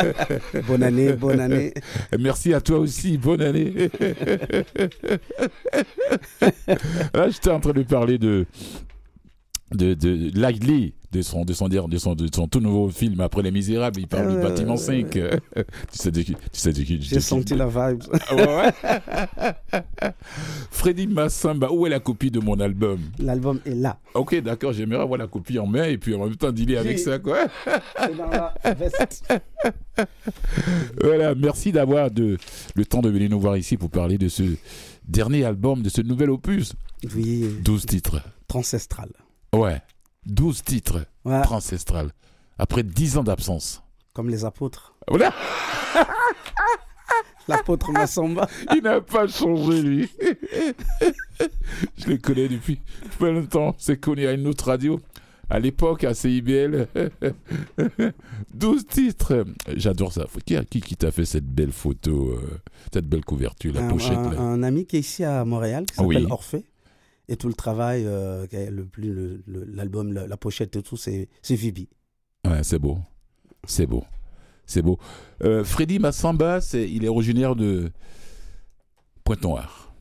[0.66, 1.72] bonne année, bonne année.
[2.18, 3.72] Merci à toi aussi, bonne année.
[7.14, 8.46] Là, j'étais en train de parler de
[9.72, 13.42] de, de Lightly, de son, de, son, de, son, de son tout nouveau film après
[13.42, 14.00] Les Misérables.
[14.00, 15.10] Il parle du Euh, bâtiment 5.
[15.10, 15.22] tu
[15.90, 18.02] sais de qui tu sais de qui J'ai senti la vibe.
[18.30, 18.72] Ah.
[20.70, 22.98] Freddy Massamba, où est la copie de mon album?
[23.18, 23.98] L'album est là.
[24.14, 26.98] Ok, d'accord, j'aimerais avoir la copie en main et puis en même temps dealer avec
[26.98, 27.46] ça, quoi.
[27.98, 29.32] C'est dans la veste.
[31.02, 32.38] Voilà, merci d'avoir de,
[32.74, 34.42] le temps de venir nous voir ici pour parler de ce
[35.06, 36.72] dernier album, de ce nouvel opus.
[37.14, 38.20] Oui, 12 titres.
[38.48, 39.10] transcestral.
[39.54, 39.80] Ouais,
[40.26, 42.10] 12 titres Ouais, transcestrales.
[42.58, 43.82] Après 10 ans d'absence.
[44.12, 44.94] comme les apôtres.
[45.08, 45.32] Voilà,
[47.48, 48.48] L'apôtre Massamba.
[48.74, 50.08] il n'a pas changé, lui.
[51.98, 52.80] Je le connais depuis
[53.18, 53.74] pas longtemps.
[53.78, 55.00] C'est connu à une autre radio.
[55.50, 56.86] À l'époque, à CIBL.
[58.54, 59.44] 12 titres.
[59.74, 60.26] J'adore ça.
[60.46, 62.60] Qui, qui, qui t'a fait cette belle photo, euh,
[62.94, 64.40] cette belle couverture, la un, pochette un- là?
[64.40, 66.26] un ami qui est ici à Montréal, qui s'appelle Oui.
[66.30, 66.64] Orphée.
[67.32, 71.88] Et tout le travail, euh, le plus l'album, la, la pochette et tout, c'est Vibi.
[72.46, 72.98] Ouais, c'est beau.
[73.66, 74.04] C'est beau.
[74.66, 74.98] C'est beau.
[75.42, 77.90] Euh, Freddy Massamba, il est originaire de
[79.24, 79.94] Pointe-Noire.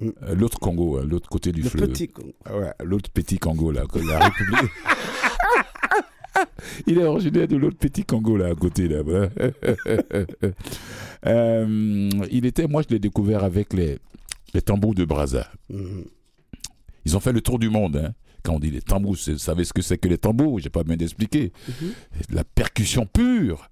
[0.00, 0.08] Mm.
[0.22, 1.90] Euh, l'autre Congo, hein, l'autre côté du Le fleuve.
[1.90, 2.10] petit.
[2.46, 4.70] Ah Ouais, l'autre petit Congo, là, la République.
[6.86, 9.02] il est originaire de l'autre petit Congo, là, à côté, là.
[11.26, 13.98] Euh, il était, moi, je l'ai découvert avec les,
[14.54, 15.50] les tambours de Brazza.
[15.68, 16.04] Mhm.
[17.04, 18.14] Ils ont fait le tour du monde, hein.
[18.42, 20.60] Quand on dit les tambours, vous savez ce que c'est que les tambours?
[20.60, 21.52] J'ai pas bien d'expliquer.
[21.68, 21.92] Mhm.
[22.30, 23.70] La percussion pure.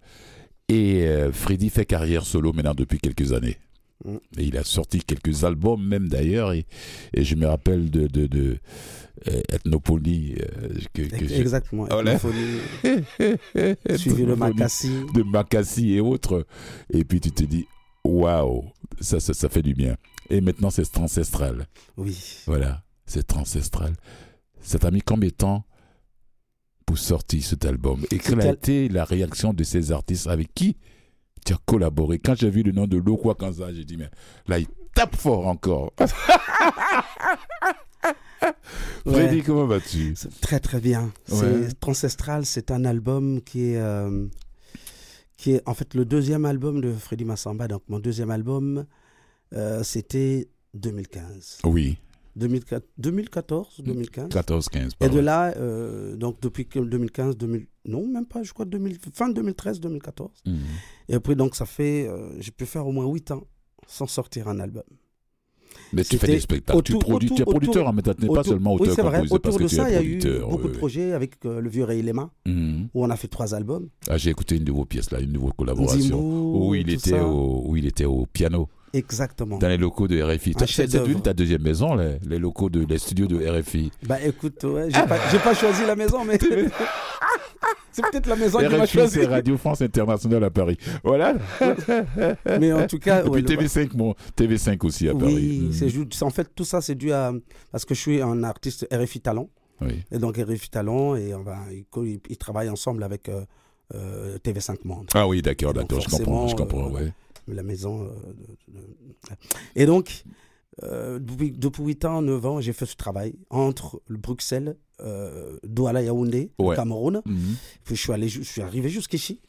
[0.68, 3.56] Et euh, Freddy fait carrière solo maintenant depuis quelques années.
[4.04, 4.16] Mm.
[4.36, 6.52] Et il a sorti quelques albums même d'ailleurs.
[6.52, 6.66] Et,
[7.14, 8.58] et je me rappelle de, de, de
[9.28, 10.34] euh, Ethnopoly.
[10.38, 11.86] euh, que, que j'ai- Exactement.
[11.90, 12.14] Voilà.
[12.16, 12.58] Ethnopoly,
[13.96, 14.90] Suivi de Makassi.
[15.14, 16.46] de Makassi et autres.
[16.92, 17.66] Et puis tu te dis,
[18.04, 18.64] waouh,
[19.00, 19.96] ça, ça, ça fait du bien.
[20.30, 21.66] Et maintenant, c'est ancestral.
[21.96, 22.16] Oui.
[22.46, 23.94] Voilà, c'est ancestral.
[24.60, 25.64] Ça t'a mis combien de temps
[26.86, 30.76] pour sortir cet album Et quelle a été la réaction de ces artistes avec qui
[31.46, 34.10] tu as collaboré Quand j'ai vu le nom de Lokwa Kanza, j'ai dit, mais
[34.46, 35.92] là, il tape fort encore.
[39.06, 39.42] Freddy, Ouais.
[39.44, 40.14] comment vas-tu?
[40.40, 41.12] Très très bien.
[41.30, 41.68] Ouais.
[42.44, 44.26] C'est un album qui est euh,
[45.36, 47.68] qui est en fait le deuxième album de Freddy Massamba.
[47.68, 48.84] Donc mon deuxième album,
[49.54, 51.96] euh, c'était 2015, Oui,
[52.36, 54.28] 2004 2014, 2015.
[54.28, 54.90] 14-15.
[55.00, 58.98] Et de là, euh, donc depuis que 2015, 2000, non même pas, je crois 2000,
[59.12, 60.30] fin 2013, 2014.
[60.46, 60.56] Mhm.
[61.08, 63.44] Et après donc ça fait, euh, j'ai pu faire au moins 8 ans
[63.86, 64.84] sans sortir un album.
[65.92, 68.10] Mais tu fais des spectacles, tu autour- produis, tu es autour- producteur, hein, mais tu
[68.10, 69.22] n'es pas Autour- seulement oui, c'est vrai.
[69.30, 70.72] Autour de tu ça, il y a eu beaucoup ouais.
[70.72, 72.88] de projets avec euh, le vieux Ray Lema, Mhm.
[72.92, 73.88] où on a fait trois albums.
[74.08, 75.98] Ah, j'ai écouté une de vos pièces là, une de vos collaborations.
[76.20, 79.58] Nzimbo, Où il, était au, où il était au piano, Exactement.
[79.58, 80.54] dans les locaux de RFI.
[80.66, 83.90] C'est devenu ta deuxième maison, les, les locaux de les studios de RFI.
[84.06, 86.38] Bah écoute, ouais, j'ai pas, choisi la maison, mais
[87.92, 89.18] c'est peut-être la maison qui m'a RFI, choisi.
[89.20, 90.78] c'est Radio France Internationale à Paris.
[91.02, 91.34] Voilà.
[92.60, 95.68] Mais en tout cas, Et puis le- TV5, mon, TV5 aussi à Paris.
[95.70, 97.32] oui, c'est- en fait tout ça, c'est dû à
[97.72, 99.48] parce que je suis un artiste RFI Talent,
[99.80, 100.02] Oui.
[100.12, 103.42] et donc RFI Talent et on va, ils, travaillent ensemble avec euh,
[103.94, 107.12] euh, TV5 Monde, Ah oui, d'accord, d'accord, je comprends, je comprends, euh, ouais.
[107.52, 108.02] La maison.
[108.04, 108.86] euh, de- de-
[109.76, 110.24] Et donc.
[110.84, 115.58] euh, depuis, depuis 8 ans, 9 ans, j'ai fait ce travail entre le Bruxelles, euh,
[115.64, 116.76] Douala Yaoundé, au Ouais.
[116.76, 117.56] Cameroun, Mhm.
[117.84, 119.40] Puis je suis, allé, je suis arrivé jusqu'ici.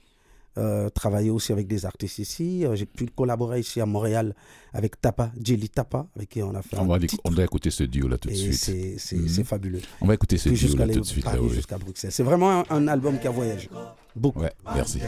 [0.57, 2.65] euh, travaillé aussi avec des artistes ici.
[2.65, 4.35] Euh, J'ai pu collaborer ici à Montréal
[4.73, 7.21] avec Tapa, Jelly Tapa, avec qui on a fait On un va, titre.
[7.23, 8.97] on va écouter ce duo là tout de Et suite.
[8.97, 9.27] c'est Mhm.
[9.29, 9.79] c'est fabuleux.
[10.01, 11.25] On va écouter ce duo là tout de suite.
[11.51, 12.11] jusqu'à Bruxelles.
[12.11, 13.69] C'est vraiment un, un album qui a voyagé.
[14.15, 14.39] Beaucoup.
[14.41, 14.99] Ouais, merci.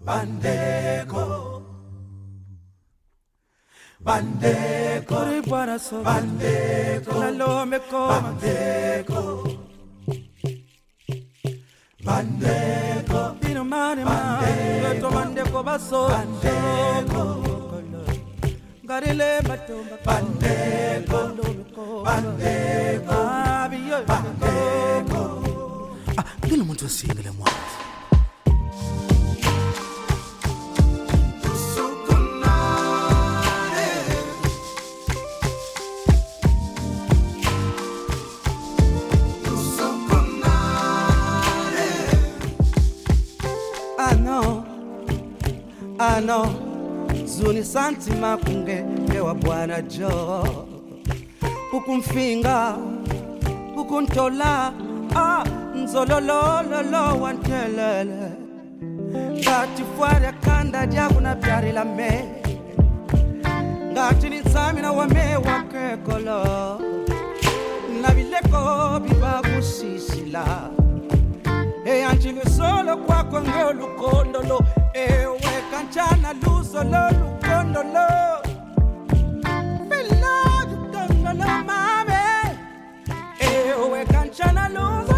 [0.00, 1.62] Bandeco.
[3.98, 5.18] Bandeco.
[5.48, 6.02] Bandeco.
[6.02, 8.08] Bandeco.
[8.08, 9.44] Bandeco.
[12.04, 13.34] Bandeco.
[13.40, 14.80] Bino mani mani.
[14.82, 15.62] Bandeco.
[16.08, 17.42] Bandeco.
[18.84, 19.96] Garile matumba.
[20.04, 21.18] Bandeco.
[22.04, 23.16] Bandeco.
[24.06, 25.20] Bandeco.
[26.16, 26.24] Ah,
[45.98, 46.46] ano
[47.24, 48.84] zuni santima kunge
[49.16, 50.44] ewa bwana jo.
[51.72, 52.76] Ukumfinga
[53.76, 54.72] ukuntola
[55.14, 55.44] ah
[55.74, 58.32] nzololololo wantelele.
[59.38, 62.24] Ngati fwari akanda jakuna pyari la me.
[63.92, 66.44] Ngati ni nsami na wame wakekolo
[68.02, 70.44] na vileko bivakusisila
[71.84, 74.60] eyanjile solo kwakho ngeolukondolo
[74.94, 77.26] ewe kanjani luzo lolu
[77.94, 78.08] lo
[79.88, 81.22] feel love you don't
[83.40, 85.17] ewe kanjani luzo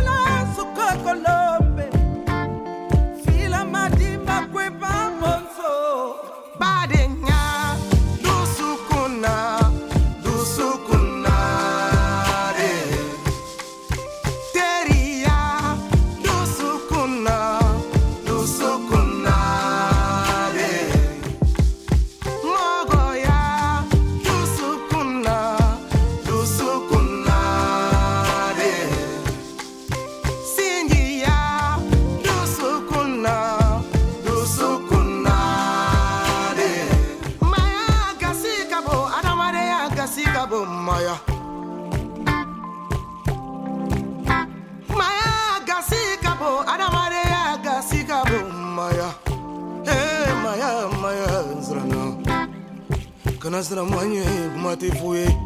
[53.50, 55.36] kana sira manye kumatefuye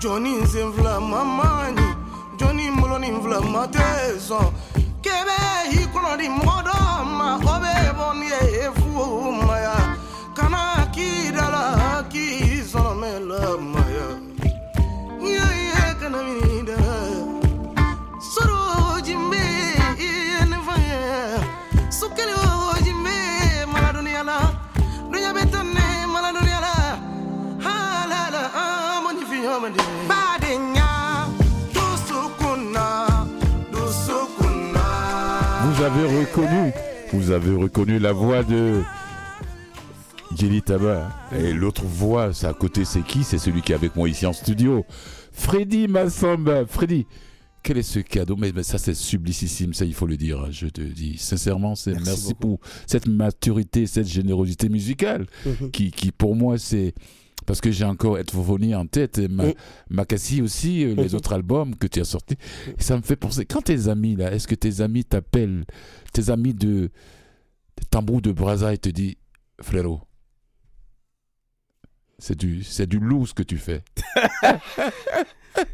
[0.00, 1.94] joni nze mamani, mamanyi.
[2.36, 4.52] Joni moloni nfila mateso.
[5.02, 5.38] kebe
[5.72, 6.76] i kɔnɔdi mɔgɔ dɔ
[7.16, 8.06] ma o bɛ bɔ
[9.46, 9.76] maya.
[10.36, 10.60] Kana
[10.94, 11.62] k'i da la
[12.12, 14.06] k'i sɔrɔ mɛ la maya.
[15.26, 16.49] Iye iye kana mini
[35.80, 36.72] Vous avez reconnu,
[37.10, 38.82] vous avez reconnu la voix de
[40.36, 41.08] Jelly Taba.
[41.34, 43.24] Et l'autre voix, c'est à côté, c'est qui?
[43.24, 44.84] C'est celui qui est avec moi ici en studio.
[45.32, 46.66] Freddy Massamba.
[46.66, 47.06] Freddy,
[47.62, 48.36] quel est ce cadeau?
[48.36, 50.52] Mais, mais ça, c'est sublicissime, ça, il faut le dire.
[50.52, 55.70] Je te dis sincèrement, c'est Merci pour cette maturité, cette générosité musicale Mhm.
[55.70, 56.92] qui, qui pour moi, c'est.
[57.46, 59.44] Parce que j'ai encore Etfovoni en tête, et Ma-.
[59.88, 62.36] Makassi aussi, euh, les autres albums que tu as sortis.
[62.78, 65.64] Et ça me fait penser, quand tes amis, là, est-ce que tes amis t'appellent,
[66.12, 66.90] tes amis de, de
[67.90, 69.14] Tambour de Brazza, et te disent,
[69.60, 70.00] frérot,
[72.18, 73.82] c'est du, c'est du lourd ce que tu fais.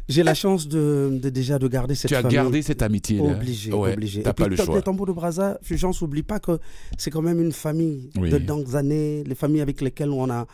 [0.09, 2.35] J'ai la chance de, de déjà de garder cette tu as famille.
[2.35, 3.33] gardé cette amitié-là.
[3.35, 4.23] Obligé, Ouais, obligé.
[4.23, 4.75] T'as pas le choix.
[4.75, 6.59] Les tambours de Brazza, Fulgence, oublie pas que
[6.97, 8.29] c'est quand même une famille Oui.
[8.29, 10.47] de longues années, les familles avec lesquelles on a,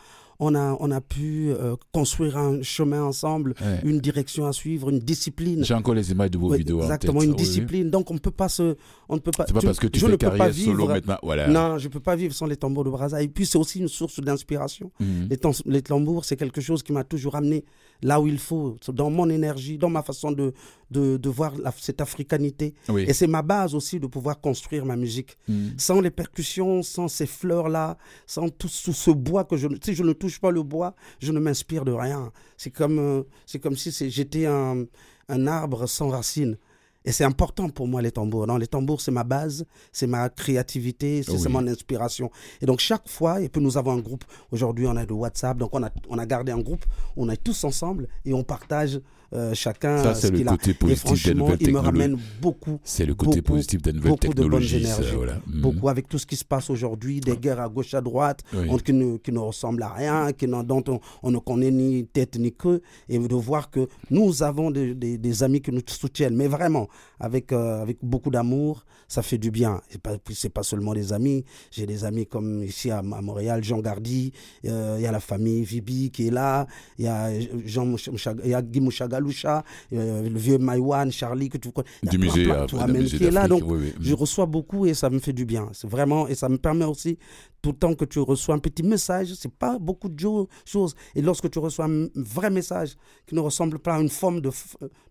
[0.44, 3.80] on a, on a pu euh, construire un chemin ensemble, Ouais.
[3.84, 5.64] une direction à suivre, une discipline.
[5.64, 6.80] J'ai encore les images de vos vidéos.
[6.80, 7.36] en exactement, une oui.
[7.38, 7.90] discipline.
[7.90, 8.76] Donc on ne peut pas se,
[9.10, 9.46] on ne peut pas.
[9.48, 11.18] C'est pas parce que tu je fais ne peux pas carrière solo vivre- maintenant.
[11.24, 11.48] Voilà.
[11.48, 13.22] Non, je peux pas vivre sans les tambours de Brazza.
[13.22, 14.92] Et puis c'est aussi une source d'inspiration.
[15.00, 15.30] Mhm.
[15.66, 17.64] Les tambours, c'est quelque chose qui m'a toujours amené
[18.04, 20.54] là où il faut, dans mon énergie, dans ma façon de,
[20.92, 22.76] de, de voir la- cette africanité.
[22.90, 23.06] Oui.
[23.08, 25.38] Et c'est ma base aussi de pouvoir construire ma musique.
[25.48, 25.74] Mhm.
[25.78, 27.98] Sans les percussions, sans ces fleurs-là,
[28.28, 29.68] sans tout, tout ce bois que je...
[29.68, 32.32] ne- Si je ne touche pas le bois, je ne m'inspire de rien.
[32.58, 34.84] C'est comme, euh, c'est comme si j'étais un,
[35.30, 36.58] un arbre sans racines.
[37.06, 38.48] Et c'est important pour moi les tambours.
[38.48, 41.52] Non, les tambours, c'est ma base, c'est ma créativité, c'est Oui.
[41.52, 42.32] mon inspiration.
[42.62, 45.58] Et donc chaque fois, et puis nous avons un groupe, aujourd'hui on a le WhatsApp,
[45.58, 46.86] donc on a, on a gardé un groupe,
[47.18, 49.02] on est tous ensemble et on partage
[49.34, 50.52] euh, chacun Ça, c'est ce le qu'il a.
[50.52, 53.94] côté Et positif des franchement, il me ramène beaucoup, C'est le côté beaucoup, positif des
[53.94, 54.84] nouvelles de technologies.
[54.86, 55.16] ça, énergies.
[55.16, 55.36] voilà.
[55.48, 55.62] Mhm.
[55.62, 58.68] beaucoup avec tout ce qui se passe aujourd'hui, des guerres à gauche, à droite, Oui.
[58.70, 62.06] on- qui, ne, qui ne ressemblent à rien, qui dont on, on ne connaît ni
[62.06, 65.82] tête ni queue, et de voir que nous avons des, des- des amis qui nous
[65.88, 66.88] soutiennent, mais vraiment,
[67.20, 69.82] avec, euh, avec beaucoup d'amour, ça fait du bien.
[69.94, 73.64] Et pas, c'est pas seulement des amis, j'ai des amis comme ici à, à Montréal,
[73.64, 74.32] Jean Gardy,
[74.66, 76.68] euh, il y a la famille Vibi qui est là,
[76.98, 77.30] il y a
[77.66, 77.96] Jean
[78.44, 78.80] il y a Guy
[79.24, 79.64] Mouchagaloucha,
[79.94, 81.88] euh, le vieux Maïwan, Charlie, que tu connais.
[82.04, 83.94] Il Du plein, musée, plein, tu du ramènes musée qui est là, donc oui, oui.
[84.00, 85.70] je reçois beaucoup et ça me fait du bien.
[85.74, 87.18] C'est vraiment, et ça me permet aussi,
[87.62, 90.20] tout le temps que tu reçois un petit message, c'est pas beaucoup de
[90.66, 90.96] choses.
[91.16, 92.96] Et lorsque tu reçois un vrai message
[93.26, 94.52] qui ne ressemble pas à une forme de,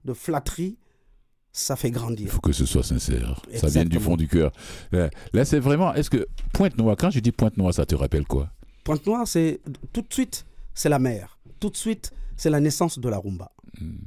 [0.05, 0.77] de flatterie,
[1.55, 2.31] ça fait Il grandir.
[2.31, 3.41] faut que ce soit sincère.
[3.55, 4.53] Ça vient du fond du cœur.
[4.91, 5.93] Là, là, c'est vraiment.
[5.93, 8.51] Est-ce que Pointe-Noire, quand je dis Pointe-Noire, ça te rappelle quoi?
[8.85, 9.61] Pointe-Noire, c'est
[9.93, 11.39] tout de suite, c'est la mer.
[11.61, 12.11] Tout de suite,
[12.43, 13.53] c'est la naissance de la rumba.
[13.81, 13.99] Hmm.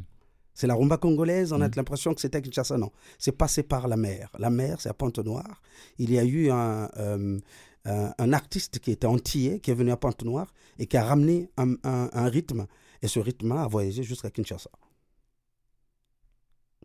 [0.53, 2.77] C'est la rumba congolaise, on a l'impression que c'était Kinshasa.
[2.77, 4.29] Non, c'est passé par la mer.
[4.39, 5.61] La mer, c'est à Pointe-Noire.
[5.97, 7.39] Il y a eu un, euh,
[7.85, 11.49] un, un artiste qui était antillais, qui est venu à Pointe-Noire et qui a ramené
[11.57, 12.67] un, rythme.
[13.01, 14.69] Et ce rythme a voyagé jusqu'à Kinshasa.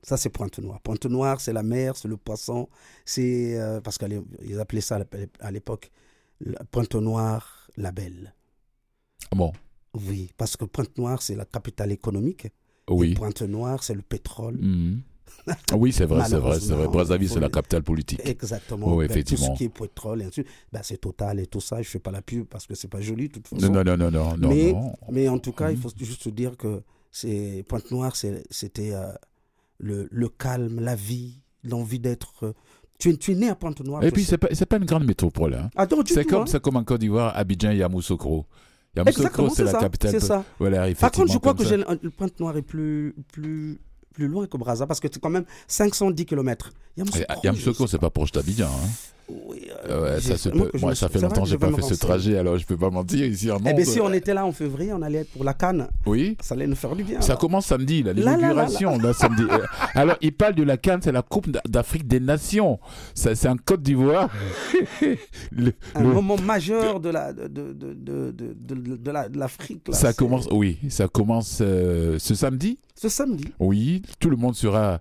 [0.03, 0.81] Ça, c'est Pointe-Noire.
[0.81, 2.69] Pointe-Noire, c'est la mer, c'est le poisson.
[3.05, 5.91] C'est euh, parce qu'ils appelaient ça à l'ép- à l'époque
[6.71, 8.35] Pointe-Noire, la belle.
[9.31, 9.53] Ah Bon,
[9.95, 12.49] Oui, parce que Pointe-Noire, c'est la capitale économique.
[12.89, 13.13] oui.
[13.13, 14.57] Et Pointe-Noire, c'est le pétrole.
[14.61, 15.01] Mhm.
[15.75, 16.89] Oui, c'est vrai, c'est vrai, c'est vrai.
[16.89, 18.21] Brazzaville, c'est la le- capitale politique.
[18.25, 18.95] Exactement.
[18.97, 19.47] Oui, Ben, effectivement.
[19.49, 21.81] Tout ce qui est pétrole et ainsi de suite, ben, c'est Total et tout ça.
[21.83, 23.71] Je fais pas la pub parce que c'est pas joli de toute façon.
[23.73, 24.93] Non, non, non, non, mais, non.
[25.11, 25.83] mais en tout cas, il Mhm.
[25.83, 26.83] faut juste dire que
[27.13, 29.13] c'est Pointe-Noire, c'est- c'était euh,
[29.79, 32.47] le, le calme, la vie, l'envie d'être.
[32.47, 32.53] euh,
[32.99, 34.03] tu, es, tu es né à Pointe-Noire.
[34.03, 35.55] Et tu puis, c'est pas, pas une grande métropole.
[35.55, 35.71] Hein.
[35.77, 36.47] Ah, C'est comme, hein.
[36.49, 38.47] c'est comme en Côte d'Ivoire, Abidjan et Yamoussoukro.
[38.97, 40.11] Yamoussoukro, c'est la capitale.
[40.11, 40.45] C'est ça.
[40.59, 43.79] Voilà, Par contre, je crois que le Pointe-Noire est plus, plus,
[44.13, 46.73] plus loin que Brazza parce que c'est quand même 510 km.
[47.45, 48.67] Yamoussoukro, c'est pas proche d'Abidjan.
[48.67, 48.89] Hein.
[49.47, 51.95] Oui, Euh, ouais, ça, se peut- moi, ça fait longtemps que j'ai pas fait ce
[51.95, 54.53] trajet, alors je peux pas mentir ici en Eh bien, si on était là en
[54.53, 55.89] février, on allait pour la Cannes.
[56.07, 56.37] Oui.
[56.41, 57.21] Ça allait nous faire du bien.
[57.21, 57.39] Ça alors.
[57.41, 59.43] commence samedi, là, l'inauguration, là, samedi.
[59.51, 59.65] Euh,
[59.95, 62.79] Alors, il parle de la Cannes, c'est la Coupe d'A- d'Afrique des Nations.
[63.15, 64.29] C'est en Côte d'Ivoire.
[65.51, 69.29] Le- un le- moment majeur de la de, de, de, de, de- de- de la-
[69.29, 69.89] de l'Afrique.
[69.93, 72.79] ça commence, oui, ça commence euh, ce samedi.
[72.95, 73.45] ce samedi.
[73.59, 75.01] Oui, tout le monde sera.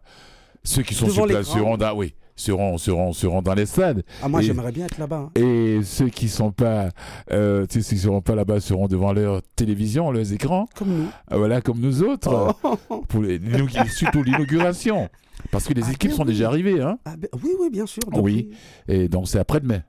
[0.64, 4.04] Ceux qui sont Devant sur place seront oui, seront, seront, seront dans les stades.
[4.24, 5.30] Ah, moi, j'aimerais bien être là-bas.
[5.30, 5.32] hein.
[5.40, 6.90] Et ceux qui sont pas,
[7.32, 10.68] euh, ceux qui seront pas là-bas seront devant leur télévision, leurs écrans.
[10.76, 11.06] Comme nous.
[11.28, 12.56] Ah, Voilà, comme nous autres.
[12.90, 13.02] Oh.
[13.08, 13.40] Pour les-
[13.90, 15.10] surtout l'inauguration.
[15.52, 16.30] Parce que les Ah, équipes bien sont oui.
[16.30, 16.98] déjà arrivées, hein.
[17.06, 18.04] Ah, ben, oui, oui, bien sûr.
[18.14, 18.52] Oui.
[18.88, 19.84] Et donc c'est après-demain.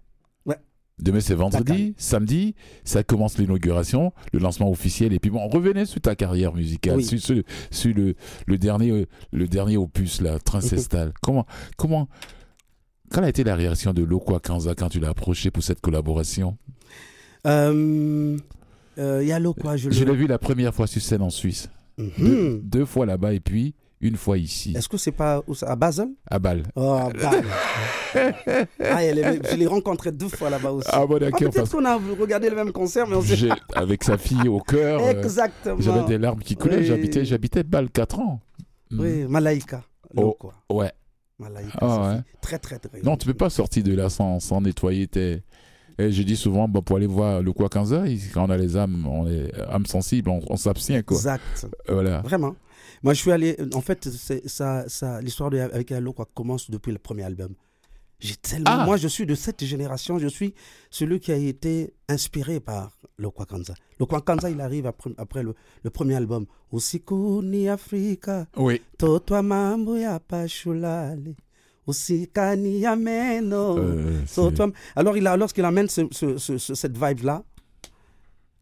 [1.02, 5.14] Demain c'est vendredi, samedi, ça commence l'inauguration, le lancement officiel.
[5.14, 7.04] Et puis bon, revenez sur ta carrière musicale, Oui.
[7.04, 8.14] sur, sur le, sur le,
[8.46, 11.14] le dernier, le dernier opus là, Transestal.
[11.22, 11.46] comment,
[11.78, 12.06] comment,
[13.12, 16.56] quelle a été la réaction de Lokwa Kanza quand tu l'as approché pour cette collaboration?
[17.46, 18.36] Euh,
[18.98, 19.76] euh, Yalo, quoi.
[19.76, 22.10] Je, Je l'ai vu la première fois sur scène en Suisse, Mhm.
[22.18, 26.08] deux, deux fois là-bas et puis une fois ici, Est-ce que c'est pas à Basel?
[26.30, 26.62] À Bâle.
[26.74, 27.44] Oh, à Bâle.
[28.80, 30.88] ah, est- je l'ai rencontré deux fois là-bas aussi.
[30.90, 33.50] Ah bon Ah, d'accord, Peut-être parce qu'on a regardé le même concert, mais on j'ai-
[33.74, 35.02] avec sa fille au cœur.
[35.02, 35.76] euh, Exactement.
[35.80, 36.78] J'avais des larmes qui coulaient.
[36.78, 36.86] Oui.
[36.86, 38.40] J'habitais, j'habitais Bâle 4 ans.
[38.92, 39.82] Oui, Malaïka.
[40.16, 40.36] Oh.
[40.70, 40.90] Ouais.
[41.40, 41.78] Malaïka.
[41.80, 42.20] Ah, ouais.
[42.40, 43.00] Très, très, très.
[43.02, 45.42] Non, tu peux pas sortir de là sans, sans nettoyer tes.
[45.98, 48.76] Et je dis souvent, bon, pour aller voir le Kwakanza, il- quand on a les
[48.76, 51.16] âmes, on est âmes sensibles, on, on s'abstient, quoi.
[51.16, 51.66] Exact.
[51.88, 52.20] Voilà.
[52.22, 52.54] Vraiment.
[53.02, 53.56] Moi, je suis allé.
[53.74, 57.54] En fait, c'est ça, ça, l'histoire de, avec Yalo quoi, commence depuis le premier album.
[58.20, 58.64] J'ai tellement.
[58.70, 58.84] Ah.
[58.84, 60.18] Moi, je suis de cette génération.
[60.18, 60.54] Je suis
[60.90, 63.74] celui qui a été inspiré par le Kwakanza.
[63.98, 66.46] Le Kwakanza, il arrive après, après le, le premier album.
[66.72, 68.80] Usiku ni Afrika, Oui.
[68.98, 71.34] totwa mambo ya pashulale.
[71.86, 73.78] Usika ni ya meno.
[73.78, 77.42] Euh, alors, il a, lorsqu'il amène ce- ce- ce- ce- cette vibe-là,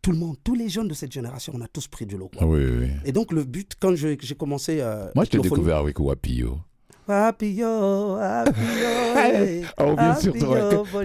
[0.00, 2.30] tout le monde, tous les jeunes de cette génération, on a tous pris du lot.
[2.38, 2.88] Ah oui, oui, oui.
[3.04, 4.80] Et donc, le but, quand j'ai commencé.
[4.80, 6.60] euh, Moi, je t'ai découvert avec Wapio.
[7.08, 10.34] Papillon, papillon, eh, Oh, bien sûr.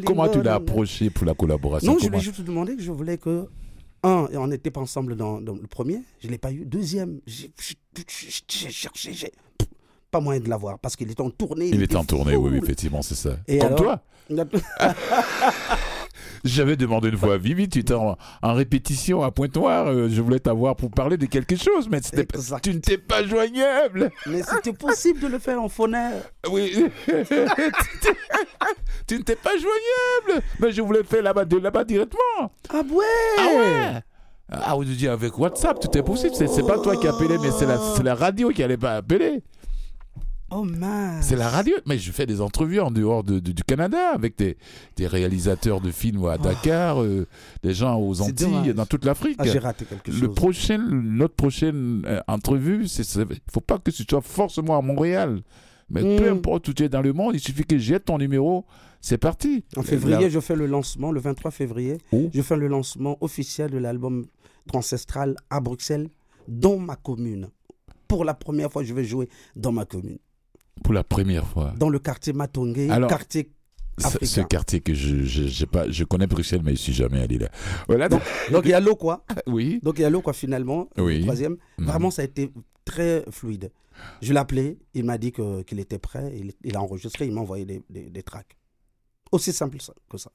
[0.05, 1.93] Comment tu l'as approché pour la collaboration?
[1.93, 3.47] Non, je lui ai juste demandé que je voulais que.
[4.03, 6.65] Un, on n'était pas ensemble dans, dans le premier, je ne l'ai pas eu.
[6.65, 7.49] Deuxième, j'ai
[8.69, 9.31] cherché, j'ai
[10.11, 11.69] pas moyen de l'avoir parce qu'il était en tournée.
[11.69, 13.37] Il était en tournée, oui, effectivement, c'est ça.
[13.47, 14.03] Et Comme alors toi
[16.43, 20.21] J'avais demandé une fois à Vivi, tu étais en, en répétition à Pointe-Noire, euh, je
[20.21, 24.11] voulais t'avoir pour parler de quelque chose, mais pas- tu n'étais pas joignable.
[24.27, 26.21] Mais c'était possible de le faire en phonère.
[26.51, 26.85] Oui.
[29.07, 30.45] tu n'étais pas joignable.
[30.59, 32.51] Mais je voulais faire là-bas, de là-bas directement.
[32.69, 33.05] Ah ouais
[33.37, 34.01] Ah ouais
[34.51, 36.33] Ah, vous dit avec WhatsApp, tout est possible.
[36.35, 39.41] C'est, pas toi qui appelais, mais c'est la, la radio qui allait pas appeler.
[40.55, 41.25] Oh mince.
[41.27, 41.75] C'est la radio.
[41.85, 44.57] Mais je fais des entrevues en dehors de- de- du Canada avec des,
[44.95, 47.27] des réalisateurs de films à Dakar, euh,
[47.63, 49.35] des gens aux Antilles, dans toute l'Afrique.
[49.39, 50.35] Ah, j'ai raté quelque Le chose.
[50.35, 55.41] prochain, notre prochaine euh, entrevue, c'est, c'est- faut pas que tu sois forcément à Montréal.
[55.89, 56.37] Mais peu Mm.
[56.37, 58.65] importe où tu es dans le monde, il suffit que j'ai ton numéro,
[59.01, 59.63] c'est parti.
[59.75, 61.97] En février, je fais le lancement, le 23 février,
[62.33, 64.25] je fais le lancement officiel de l'album
[64.73, 66.09] Ancestral à Bruxelles,
[66.47, 67.49] dans ma commune.
[68.07, 70.19] Pour la première fois, je vais jouer dans ma commune.
[70.83, 71.73] Pour la première fois.
[71.77, 73.51] Dans le quartier Matongé, quartier
[73.99, 74.25] Ce, africain.
[74.25, 77.49] ce quartier que je, je, pas, je connais Bruxelles, mais je suis jamais allé là.
[77.87, 78.09] Voilà.
[78.09, 78.21] Donc,
[78.51, 79.23] donc il y a l'eau, quoi.
[79.47, 79.79] oui.
[79.83, 80.89] Donc il y a l'eau, quoi, finalement.
[80.97, 81.21] Oui.
[81.21, 81.57] Troisième.
[81.77, 81.85] Mhm.
[81.85, 82.51] Vraiment, ça a été
[82.85, 83.71] très fluide.
[84.21, 87.41] Je l'ai appelé, il m'a dit qu'il était prêt, il, il a enregistré, il m'a
[87.41, 88.57] envoyé des, des, des tracks.
[89.31, 89.77] Aussi simple
[90.09, 90.31] que ça.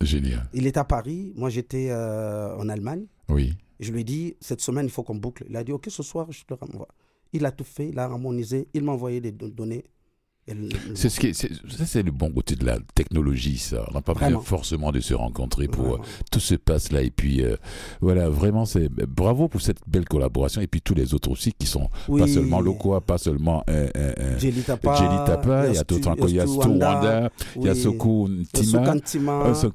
[0.00, 0.48] Génial.
[0.52, 3.06] Il est à Paris, moi j'étais euh, en Allemagne.
[3.28, 3.54] Oui.
[3.80, 5.44] Je lui ai dit, cette semaine, il faut qu'on boucle.
[5.48, 6.88] Il a dit, OK, ce soir, je te renvoie.
[7.34, 9.84] Il a tout fait, il a harmonisé, il m'a envoyé des don- données.
[10.94, 13.84] C'est ce qui, est- ça c'est le bon côté de la technologie, ça.
[13.90, 16.02] On n'a pas besoin forcément de se rencontrer pour Vraiment.
[16.04, 17.00] euh, tout se passe là.
[17.02, 17.56] Et puis euh,
[18.02, 20.60] voilà, vraiment, c'est bravo pour cette belle collaboration.
[20.60, 24.12] Et puis tous les autres aussi qui sont pas seulement locaux, pas seulement euh, euh,
[24.18, 27.30] euh, Jelly Tapa, Jelly Tapa, il y a tout encore, il y a Stu Wanda,
[27.56, 28.94] il y a oui, Soko Ntima,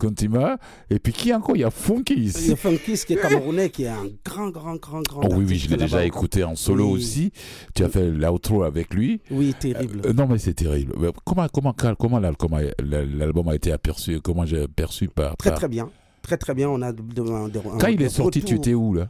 [0.03, 0.57] Ntima,
[0.89, 1.55] et puis qui encore?
[1.55, 4.49] Il y a Funky Il y a Funkis qui est camerounais, qui est un grand,
[4.49, 5.21] grand, grand, grand.
[5.23, 6.93] Oh oui, oui, je l'ai déjà écouté en solo Oui.
[6.99, 7.31] aussi.
[7.73, 9.21] Tu as fait l'outro avec lui.
[9.31, 10.11] Oui, terrible.
[10.13, 10.93] Non, mais c'est terrible.
[11.01, 15.35] Euh, Comment, comment, comment l'album a, été aperçu Comment j'ai perçu par.
[15.37, 15.89] très, par- très bien.
[16.21, 16.69] Très, très bien.
[16.69, 19.07] On a de- de- un- de- Quand un- il est sorti, tu étais où là?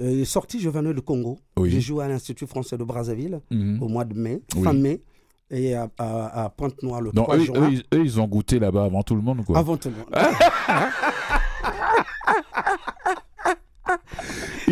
[0.00, 1.38] Euh, Il est sorti, je venais du Congo.
[1.58, 1.70] Oui.
[1.70, 3.82] J'ai joué à l'Institut français de Brazzaville Mhm.
[3.82, 4.62] au mois de mai, Oui.
[4.62, 5.02] fin mai,
[5.50, 7.54] et à, à- à Pointe-Noire le Non, 3 eux, juin.
[7.60, 9.58] eux, ils- eux, ils ont goûté là-bas avant tout le monde, quoi.
[9.58, 10.06] Avant tout le monde.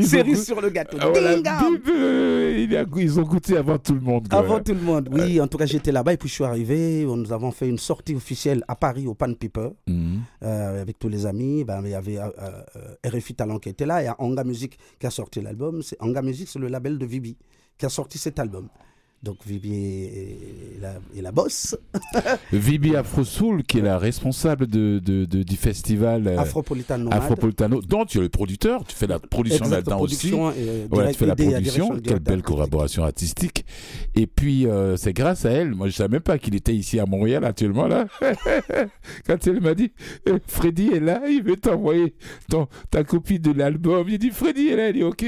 [0.02, 0.96] Cerise sur le gâteau.
[1.00, 4.28] Ah, voilà, il a- ils ont goûté avant tout le monde.
[4.28, 4.38] quoi.
[4.38, 5.40] Avant tout le monde, oui.
[5.40, 7.04] En tout cas, j'étais là-bas et puis je suis arrivé.
[7.04, 10.20] Nous avons fait une sortie officielle à Paris au Pan Piper Mhm.
[10.44, 11.64] euh, avec tous les amis.
[11.64, 12.28] Ben, il y avait euh,
[12.76, 14.02] euh, RFI Talent qui était là.
[14.02, 15.82] Il y a Anga Music qui a sorti l'album.
[16.00, 17.36] Anga Music, c'est le label de Vibi
[17.76, 18.68] qui a sorti cet album.
[19.20, 21.76] Donc Vibi est la, est la boss.
[22.52, 27.18] Vibi Afro Soul, qui est la responsable de, de- de- du festival euh, Afropolitan Nomade.
[27.18, 30.28] Afropolitano, dont tu es le producteur, tu fais la production là-dedans aussi.
[30.28, 33.64] et, euh, Voilà, tu fais la production, quelle belle collaboration artistique.
[34.14, 37.00] Et puis, euh, c'est grâce à elle, moi je savais même pas qu'il était ici
[37.00, 38.06] à Montréal actuellement, là.
[39.26, 39.90] Quand elle m'a dit,
[40.28, 42.14] euh, Freddy est là, il veut t'envoyer
[42.48, 44.08] ton, ta copie de l'album.
[44.08, 45.24] J'ai dit, Freddy est là, il dit, ok.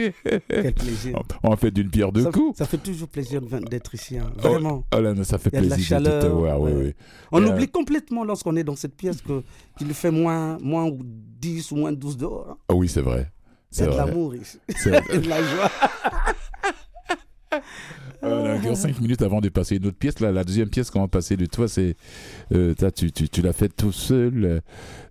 [0.48, 1.20] Quel plaisir.
[1.42, 2.56] On fait d'une pierre deux ça, coups.
[2.58, 4.18] ça fait toujours plaisir de- d'être ici.
[4.18, 4.30] hein.
[4.36, 4.84] Oh, Vraiment.
[4.94, 6.94] Oh là, non, ça fait de la plaisir de te voir, ouais.
[7.32, 9.42] On Et, euh, oublie complètement lorsqu'on est dans cette pièce que
[9.78, 12.46] qu'il fait moins, moins 10 ou moins 12 dehors.
[12.50, 12.56] hein.
[12.68, 13.30] Ah oui, c'est vrai.
[13.70, 14.58] C'est de l'amour ici.
[14.76, 14.90] C'est-
[15.22, 15.70] de la joie.
[18.22, 20.20] A encore 5 minutes avant de passer une autre pièce.
[20.20, 21.96] Là, la deuxième pièce qu'on va passer de toi, c'est.
[22.52, 24.60] euh, tu, tu, tu l'as fait tout seul.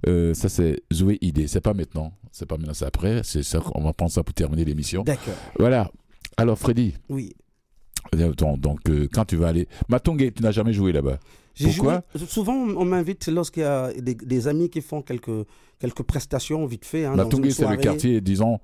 [0.07, 1.47] Euh, ça, c'est Zoé Idée.
[1.47, 2.13] C'est pas maintenant.
[2.31, 3.21] C'est pas maintenant, c'est après.
[3.23, 5.03] C'est ça, on va prendre ça pour terminer l'émission.
[5.03, 5.33] D'accord.
[5.57, 5.89] Voilà.
[6.37, 7.33] Alors, Freddy, Oui.
[8.57, 9.67] Donc, euh, quand tu vas aller.
[9.87, 11.19] Matongé, tu n'as jamais joué là-bas.
[11.55, 12.03] J'ai Pourquoi?
[12.15, 15.45] joué- Souvent, on m'invite lorsqu'il y a des, des amis qui font quelques,
[15.79, 17.05] quelques prestations vite fait.
[17.05, 18.59] Hein, Matongé, c'est le quartier, disons,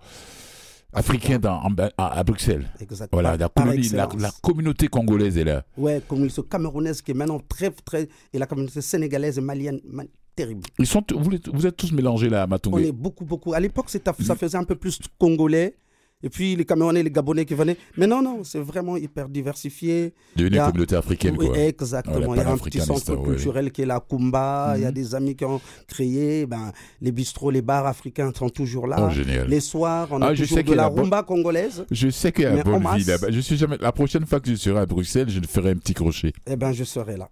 [0.93, 1.39] africain Africain.
[1.39, 2.65] dans, en- à, à Bruxelles.
[2.79, 3.09] Exact.
[3.11, 4.07] Voilà, la, colonie, la,
[4.41, 5.65] communauté congolaise est là.
[5.77, 8.07] Ouais, ce camerounaise qui est maintenant très, très.
[8.33, 10.03] Et la communauté sénégalaise et malienne, ma-
[10.35, 10.61] terrible.
[10.79, 12.87] Ils sont, vous, êtes- vous êtes tous mélangés là à On Matongé.
[12.87, 13.53] est beaucoup, beaucoup.
[13.53, 15.75] À l'époque, ça faisait un peu plus congolais.
[16.23, 17.77] Et puis les Camerounais, les Gabonais qui venaient.
[17.97, 20.13] Mais non, non, c'est vraiment hyper diversifié.
[20.35, 21.57] Devenez il y a- communauté africaine, Oui, quoi.
[21.59, 22.33] exactement.
[22.33, 23.35] Il y a un petit centre ouais, ouais.
[23.35, 24.73] culturel qui est la Kumba.
[24.77, 24.93] Il y a Mhm.
[24.93, 26.45] des amis qui ont créé.
[26.47, 29.07] Ben, les bistrots, les bars africains sont toujours là.
[29.07, 29.47] Oh, génial.
[29.47, 31.85] les soirs, on Ah, a je toujours sais de la la bo- rumba congolaise.
[31.91, 33.27] Je sais qu'il y a bonne vie là-bas.
[33.29, 33.77] Je suis jamais.
[33.79, 36.33] La prochaine fois que je serai à Bruxelles, je ferai un petit crochet.
[36.47, 37.29] Eh ben, je serai là.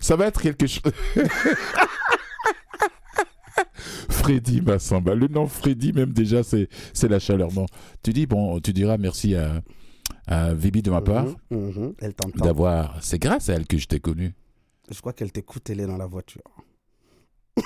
[0.00, 0.80] Ça va être quelque chose.
[4.08, 5.14] Freddy Massamba.
[5.14, 7.52] Le nom Freddy, même déjà, c'est c'est la chaleur.
[7.52, 7.66] Non.
[8.02, 9.60] Tu dis, bon, tu diras merci à,
[10.26, 11.94] à Vibi de ma part Mhm, mhm.
[12.00, 12.44] Elle t'entend.
[12.44, 12.96] d'avoir.
[13.02, 14.34] C'est grâce à elle que je t'ai connu.
[14.90, 16.42] Je crois qu'elle t'écoute, elle est dans la voiture.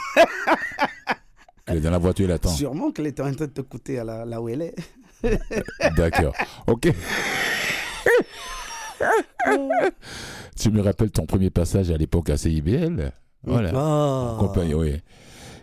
[1.68, 2.50] Elle est dans la voiture, elle attend.
[2.50, 4.74] Sûrement qu'elle était en train de t'écouter à la- là où elle est.
[5.96, 6.32] D'accord.
[6.68, 6.92] Ok.
[10.58, 13.12] tu me rappelles ton premier passage à l'époque à CIBL
[13.42, 13.72] Voilà.
[13.74, 14.36] Ah.
[14.38, 15.00] Compagnie, oui.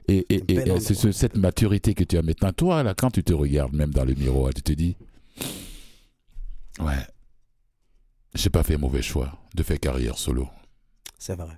[0.08, 2.52] Et, et, et, c'est ce- cette maturité que tu as maintenant.
[2.52, 4.96] Toi, là, quand tu te regardes même dans le miroir, tu te dis
[6.80, 7.06] Ouais,
[8.34, 10.48] j'ai pas fait mauvais choix de faire carrière solo.
[11.20, 11.58] C'est vrai.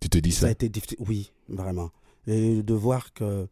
[0.00, 0.98] Tu te dis Ça ça, a été difficile.
[1.00, 1.90] Oui, vraiment.
[2.26, 3.46] Et de voir que,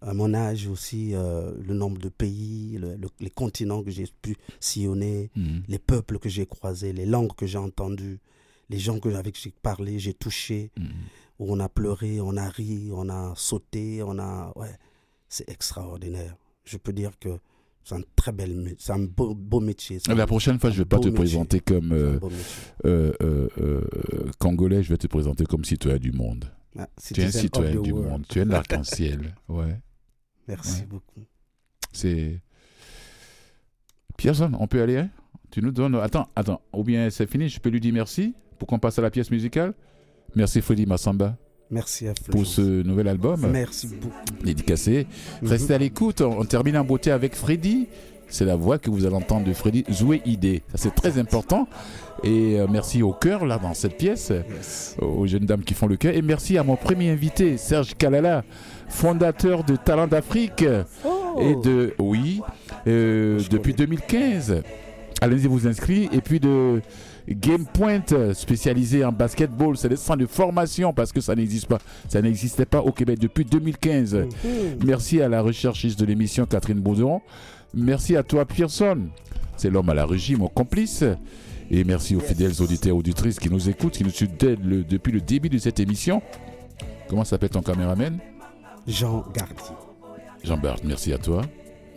[0.00, 4.06] à mon âge aussi, euh, le nombre de pays, le- le- les continents que j'ai
[4.22, 5.64] pu sillonner, Mhm.
[5.68, 8.20] les peuples que j'ai croisés, les langues que j'ai entendues,
[8.70, 10.86] les gens que, avec qui j'ai parlé, j'ai touché, Mhm.
[11.38, 14.52] Où on a pleuré, on a ri, on a sauté, on a.
[14.56, 14.74] Ouais,
[15.28, 16.36] c'est extraordinaire.
[16.64, 17.38] Je peux dire que
[17.84, 19.98] c'est un très bel mé- c'est un beau, beau métier.
[20.08, 21.18] un- La prochaine fois, je vais pas te métier.
[21.18, 22.18] présenter comme euh,
[22.86, 23.12] euh,
[23.58, 23.80] euh,
[24.38, 26.46] congolais, je vais te présenter comme citoyen du monde.
[26.78, 28.08] Ah, Tu es un citoyen du world.
[28.10, 28.26] monde.
[28.28, 29.34] Tu es un arc-en-ciel.
[29.48, 29.78] Ouais.
[30.48, 30.86] Merci Ouais.
[30.86, 31.20] beaucoup.
[31.92, 32.40] C'est.
[34.16, 34.96] Pierson, on peut aller?
[34.98, 35.10] Hein
[35.50, 35.94] Tu nous donnes.
[35.96, 36.60] Attends, attends.
[36.72, 39.30] Ou bien c'est fini, je peux lui dire merci pour qu'on passe à la pièce
[39.30, 39.74] musicale?
[40.36, 41.36] Merci Freddy Massamba
[41.70, 44.14] Merci à pour ce nouvel album Merci beaucoup.
[44.44, 45.06] dédicacé.
[45.42, 45.48] Mhm.
[45.48, 46.20] Restez à l'écoute.
[46.20, 47.88] On, termine en beauté avec Freddy.
[48.28, 49.84] C'est la voix que vous allez entendre de Freddy.
[49.88, 50.62] Jouer idée.
[50.70, 51.66] Ça, c'est très important.
[52.22, 54.96] Et euh, merci au cœur, là, dans cette pièce, Yes.
[55.00, 56.14] aux jeunes dames qui font le cœur.
[56.14, 58.44] Et merci à mon premier invité, Serge Kalala,
[58.88, 60.64] fondateur de Talent d'Afrique.
[61.04, 61.38] Oh.
[61.40, 61.94] Et de.
[61.98, 62.40] Oui,
[62.86, 64.62] euh, depuis 2015.
[65.20, 66.10] Allez-y vous inscrire.
[66.12, 66.80] Et puis de.
[67.28, 68.02] Game Point,
[68.34, 71.78] spécialisé en basketball, c'est centres de formation parce que ça n'existe pas.
[72.08, 74.14] Ça n'existait pas au Québec depuis 2015.
[74.14, 74.28] Mhm.
[74.84, 77.22] Merci à la recherchiste de l'émission Catherine Baudron.
[77.72, 78.98] Merci à toi Pearson.
[79.56, 81.04] C'est l'homme à la régie, mon complice.
[81.70, 85.20] Et merci aux fidèles auditeurs auditrices qui nous écoutent, qui nous suivent le- depuis le
[85.22, 86.20] début de cette émission.
[87.08, 88.18] Comment s'appelle ton caméraman?
[88.86, 89.54] Jean Gardi.
[90.42, 91.40] Jean Bart, merci à toi.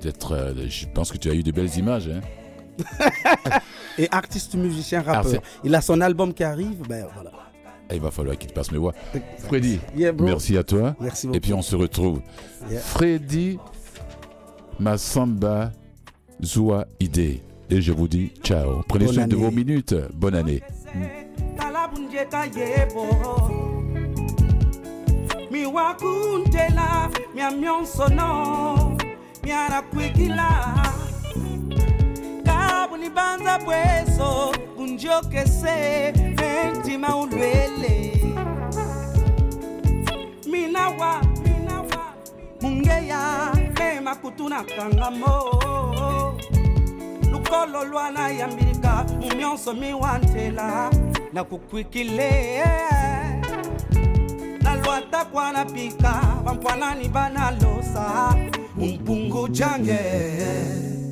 [0.01, 2.07] D'être, euh, je pense que tu as eu de belles images.
[2.07, 2.21] hein.
[3.97, 5.41] Et artiste, musicien, Ah, rappeur.
[5.63, 6.81] Il a son album qui arrive.
[6.87, 7.31] Ben voilà.
[7.89, 8.93] Et il va falloir qu'il te passe mes voix.
[9.47, 10.27] Freddy, Yeah, bro.
[10.27, 10.95] merci à toi.
[10.99, 11.37] Merci beaucoup.
[11.37, 12.21] Et puis on se retrouve.
[12.69, 12.79] Yeah.
[12.81, 13.57] Freddy
[14.79, 15.71] Massamba
[16.43, 17.41] Zoua Idé.
[17.69, 18.83] Et je vous dis ciao.
[18.87, 19.95] Prenez Bonne soin de vos minutes.
[20.13, 20.61] Bonne année.
[21.57, 22.45] kalabunjeka
[32.89, 36.11] kunibanza bweso kunjokese
[36.79, 38.13] ntima ulwele
[40.51, 42.13] mina wa mina wa
[42.61, 45.61] mungeya mema kutuna kangamo.
[47.31, 50.91] Lukolo lwana yambirika umyonso miwantela
[51.33, 52.63] nakukwikile
[54.61, 58.35] nalwata kwana pika bampwanani banalosa
[58.81, 59.91] umpungu jange.
[59.91, 61.06] yeah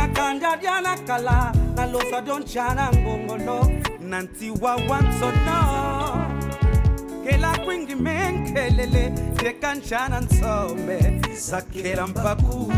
[0.00, 3.04] nakanda dia nakala nalosa doncha nanti
[3.36, 3.66] wa
[4.00, 5.56] nantiwa wantsona
[7.24, 11.20] kela kwingi menkelele tekanjana nsombe.
[11.36, 12.72] Zakhela mpaku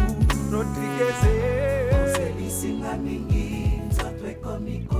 [0.51, 1.33] rodrigeze
[2.47, 4.92] isingaminingi zatwekomiko